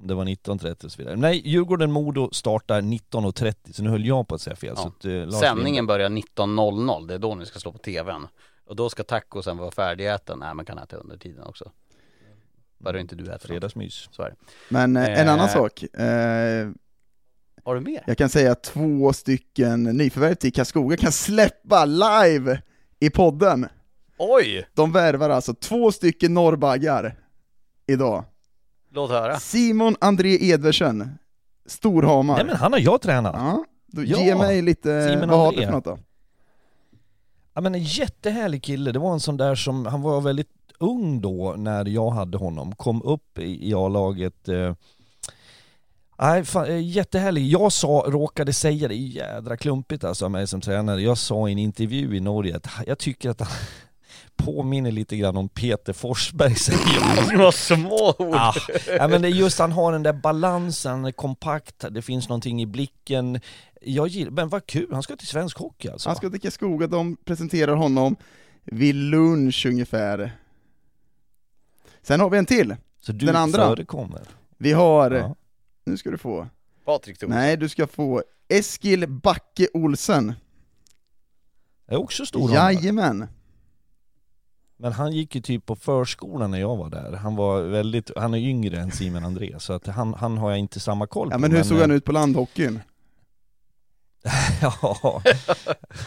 [0.00, 1.16] Om det var 19.30 och så vidare.
[1.16, 4.74] Nej, Djurgården-Modo startar 19.30, så nu höll jag på att säga fel.
[4.76, 4.82] Ja.
[4.82, 8.26] Så att, eh, Sändningen börjar 19.00, det är då ni ska slå på tvn.
[8.70, 10.38] Och då ska tacosen vara färdigäten.
[10.38, 11.70] Nej man kan äta under tiden också.
[12.78, 14.08] Bara inte du äter Fredagsmys.
[14.10, 14.36] Så är det.
[14.68, 15.82] Men eh, en annan sak.
[15.82, 16.70] Eh,
[17.64, 18.04] har du mer?
[18.06, 22.62] Jag kan säga att två stycken nyförvärv till Karlskoga kan släppa live
[23.00, 23.68] i podden.
[24.18, 24.68] Oj!
[24.74, 27.16] De värvar alltså två stycken norrbaggar
[27.86, 28.24] idag.
[28.92, 29.38] Låt höra.
[29.38, 31.18] Simon André Edversen,
[31.66, 32.36] Storhamar.
[32.36, 33.34] Nej men han har jag tränat.
[33.34, 34.18] Ja, då ja.
[34.18, 35.98] ge mig lite, Simon vad har du för något då?
[37.54, 40.48] Ja men en jättehärlig kille, det var en sån där som, han var väldigt
[40.78, 44.74] ung då när jag hade honom, kom upp i A-laget eh,
[46.22, 47.46] Nej, fan, eh, jättehärlig.
[47.46, 51.02] Jag sa, råkade säga det, jädra klumpigt alltså av mig som tränare.
[51.02, 53.48] Jag sa i en intervju i Norge att jag tycker att han,
[54.44, 58.34] påminner lite grann om Peter Forsberg säger Vad små ord!
[58.34, 58.54] Ah,
[58.98, 62.66] ja, men det är just han har den där balansen, kompakt, det finns någonting i
[62.66, 63.40] blicken.
[63.80, 66.08] Jag gillar, men vad kul, han ska till svensk hockey alltså.
[66.08, 68.16] Han ska till Karlskoga, de presenterar honom
[68.64, 70.32] vid lunch ungefär.
[72.02, 72.76] Sen har vi en till.
[73.00, 73.66] Så du den andra.
[73.68, 74.20] förekommer?
[74.58, 75.36] Vi har, Ja.
[75.84, 76.48] nu ska du få,
[76.84, 77.36] Patrik Thorsen.
[77.36, 80.34] nej du ska få Eskil Backe Olsen.
[81.86, 83.26] Det är också stor Jajamän.
[84.82, 87.12] Men han gick ju typ på förskolan när jag var där.
[87.12, 90.58] Han var väldigt, han är yngre än Simon André, så att han, han har jag
[90.58, 91.34] inte samma koll på.
[91.34, 92.80] Ja men hur såg han ut på landhockeyn?
[94.62, 95.22] ja,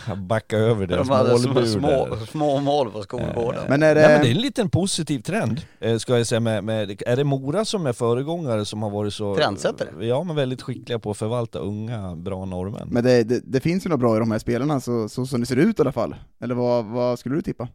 [0.06, 3.64] han backade över deras De hade små, små, små mål på skolgården.
[3.70, 6.40] Men är det, Nej, men det är en liten positiv trend, eh, ska jag säga.
[6.40, 9.36] Med, med, är det Mora som är föregångare som har varit så...
[9.36, 10.06] Trendsättare?
[10.06, 12.88] Ja, men väldigt skickliga på att förvalta unga, bra norrmän.
[12.92, 15.40] men det, det, det finns ju något bra i de här spelarna, så, så som
[15.40, 16.16] det ser ut i alla fall.
[16.44, 17.68] Eller vad, vad skulle du tippa?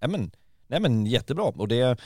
[0.00, 0.30] Nej men,
[0.66, 1.44] nej men jättebra.
[1.44, 2.00] Och det,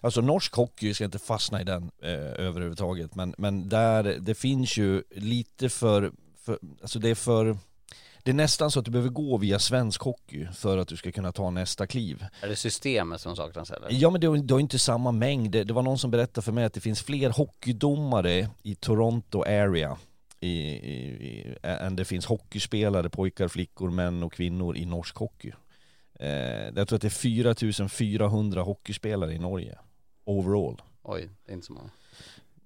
[0.00, 4.76] alltså norsk hockey ska inte fastna i den eh, överhuvudtaget, men, men där, det finns
[4.76, 7.56] ju lite för, för, alltså det är för,
[8.22, 11.12] det är nästan så att du behöver gå via svensk hockey för att du ska
[11.12, 12.26] kunna ta nästa kliv.
[12.42, 13.88] Är det systemet som saknas eller?
[13.90, 16.44] Ja men det har, det har inte samma mängd, det, det var någon som berättade
[16.44, 19.98] för mig att det finns fler hockeydomare i Toronto area
[20.40, 25.52] i, i, i, än det finns hockeyspelare, pojkar, flickor, män och kvinnor i norsk hockey.
[26.22, 29.78] Eh, jag tror att det är 4400 hockeyspelare i Norge,
[30.24, 30.82] overall.
[31.02, 31.90] Oj, det är inte så många.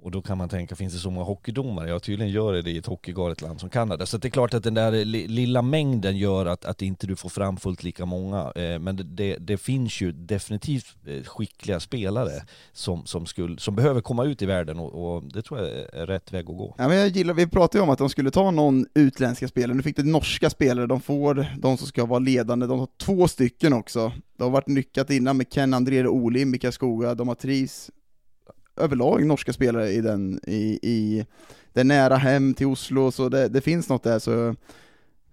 [0.07, 1.89] Och då kan man tänka, finns det så många hockeydomare?
[1.89, 4.07] Ja tydligen gör det det i ett hockeygalet land som Kanada.
[4.07, 7.29] Så det är klart att den där lilla mängden gör att, att inte du får
[7.29, 8.53] fram fullt lika många.
[8.57, 12.31] Eh, men det, det, det finns ju definitivt eh, skickliga spelare
[12.73, 16.07] som, som, skulle, som behöver komma ut i världen och, och det tror jag är
[16.07, 16.75] rätt väg att gå.
[16.79, 19.77] Ja, men jag gillar, vi pratade ju om att de skulle ta någon utländska spelare,
[19.77, 23.29] nu fick de norska spelare, de får de som ska vara ledande, de har två
[23.29, 24.13] stycken också.
[24.37, 27.91] Det har varit nyckat innan med Ken André och Olim i Karlskoga, de har Tris,
[28.77, 31.27] överlag norska spelare i den, i, i
[31.73, 34.55] det är nära hem till Oslo, så det, det finns något där så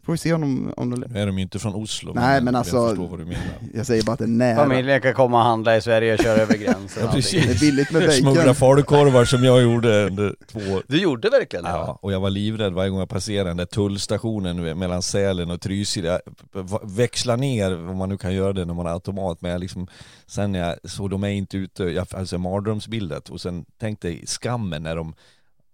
[0.05, 2.41] får vi se om de, om de Nu är de ju inte från Oslo, Nej,
[2.41, 3.43] men alltså- jag förstår vad du menar.
[3.73, 4.55] jag säger bara att det är nära.
[4.55, 7.03] Familjen kan komma och handla i Sverige och köra över gränsen.
[7.03, 7.41] Ja, allting.
[7.41, 8.15] Det är billigt med bacon.
[8.15, 10.83] Smuggla falukorvar som jag gjorde under två år.
[10.87, 11.71] Du gjorde verkligen det?
[11.71, 15.61] Ja, och jag var livrädd varje gång jag passerade den där tullstationen mellan Sälen och
[15.61, 16.05] Trysil.
[16.05, 16.19] Jag
[16.53, 19.59] v- växlar ner, om man nu kan göra det när man har automat, men jag
[19.61, 19.87] liksom,
[20.27, 24.27] sen när jag såg de är inte ute, jag alltså mardrömsbildet och sen tänkte jag
[24.27, 25.13] skammen när de,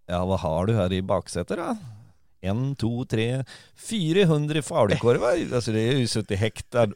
[0.08, 1.78] ja vad har du här i baksätet då?
[2.42, 3.44] En, två, tre,
[3.76, 5.56] 400 falukorvar.
[5.56, 6.88] Alltså det är ju suttit häktad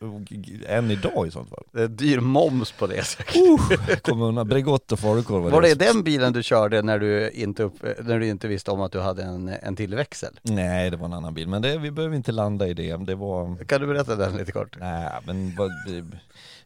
[0.67, 1.63] än idag i sånt fall.
[1.71, 3.35] Det är dyr moms på det säkert.
[3.35, 5.51] Uh, kom undan, Bregott och falukorvar.
[5.51, 8.81] Var det den bilen du körde när du inte, upp, när du inte visste om
[8.81, 10.39] att du hade en, en till växel?
[10.41, 12.97] Nej, det var en annan bil, men det, vi behöver inte landa i det.
[13.05, 13.65] Det var...
[13.65, 14.77] Kan du berätta den lite kort?
[14.79, 15.71] Nej, men, vad,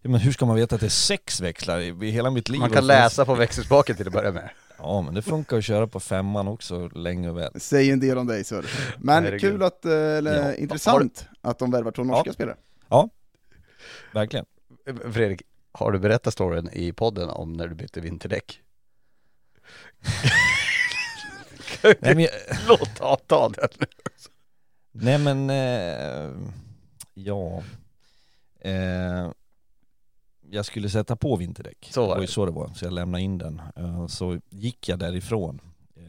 [0.01, 2.59] men hur ska man veta att det är sex växlar i hela mitt liv?
[2.59, 4.49] Man kan läsa på växelspaken till att börja med.
[4.77, 7.59] Ja, men det funkar att köra på femman också länge och väl.
[7.59, 8.71] Säg en del om dig Söder.
[8.97, 9.41] Men Herregud.
[9.41, 10.55] kul att, eh, eller Ja.
[10.55, 12.33] intressant att de värvar två norska Ja.
[12.33, 12.57] spelare.
[14.13, 14.45] Verkligen.
[15.13, 18.61] Fredrik, har du berättat storyn i podden om när du bytte vinterdäck?
[21.83, 22.31] Nej, men, jag-
[22.67, 23.85] Låt ta, ta den nu.
[24.91, 26.31] nej, men eh,
[27.13, 27.63] ja.
[28.59, 29.31] Eh,
[30.51, 31.89] jag skulle sätta på vinterdäck.
[31.91, 32.31] Så var det var ju det.
[32.31, 33.61] så det var, så jag lämnade in den.
[33.75, 35.61] Eh, så gick jag därifrån.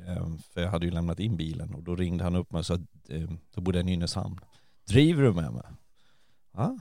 [0.07, 2.67] Eh, för jag hade ju lämnat in bilen och då ringde han upp mig och
[2.67, 2.75] sa,
[3.09, 4.41] eh, då bodde jag i Nynäshamn.
[4.89, 5.63] Driver du med mig?
[6.57, 6.79] Ja.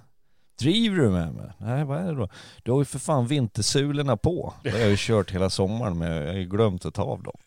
[0.59, 1.51] Driver du med mig?
[1.57, 2.29] Nej, vad är det då?
[2.63, 4.53] Du har ju för fan vintersulorna på.
[4.63, 7.23] Det har jag ju kört hela sommaren men jag har ju glömt att ta av
[7.23, 7.37] dem.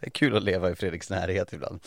[0.00, 1.80] Det är kul att leva i Fredriks närhet ibland.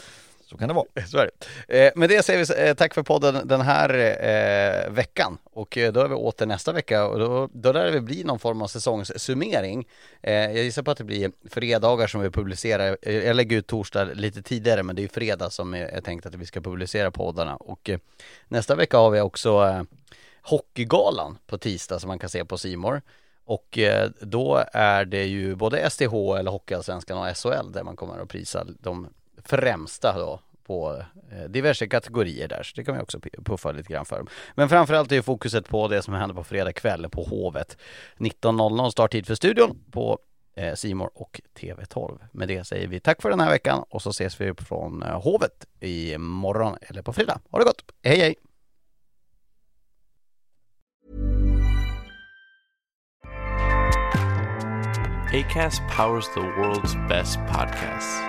[0.50, 0.86] Så kan det vara.
[1.08, 1.30] Så är
[1.68, 1.86] det.
[1.86, 5.38] Eh, med det säger vi eh, tack för podden den här eh, veckan.
[5.44, 8.40] Och eh, då är vi åter nästa vecka och då, då lär det bli någon
[8.40, 9.88] form av säsongssummering.
[10.22, 12.98] Eh, jag gissar på att det blir fredagar som vi publicerar.
[13.02, 16.26] Eh, jag lägger ut torsdag lite tidigare men det är ju fredag som är, tänkt
[16.26, 17.56] att vi ska publicera poddarna.
[17.56, 18.00] Och eh,
[18.48, 19.82] nästa vecka har vi också eh,
[20.42, 23.02] Hockeygalan på tisdag som man kan se på Simor.
[23.46, 28.20] Och eh, då är det ju både STH eller Hockeyallsvenskan och SHL där man kommer
[28.20, 29.10] att prisa de
[29.50, 34.06] främsta då på eh, diverse kategorier där, så det kan vi också puffa lite grann
[34.06, 34.26] för.
[34.56, 37.78] Men framförallt är ju fokuset på det som händer på fredag kväll på Hovet.
[38.18, 40.20] 19.00 starttid för studion på
[40.56, 42.20] eh, Simor och TV12.
[42.32, 45.22] Med det säger vi tack för den här veckan och så ses vi från eh,
[45.22, 47.40] Hovet i morgon eller på fredag.
[47.52, 47.82] Ha det gott!
[48.04, 48.36] Hej hej!
[55.34, 58.29] ACAST powers the world's best podcasts.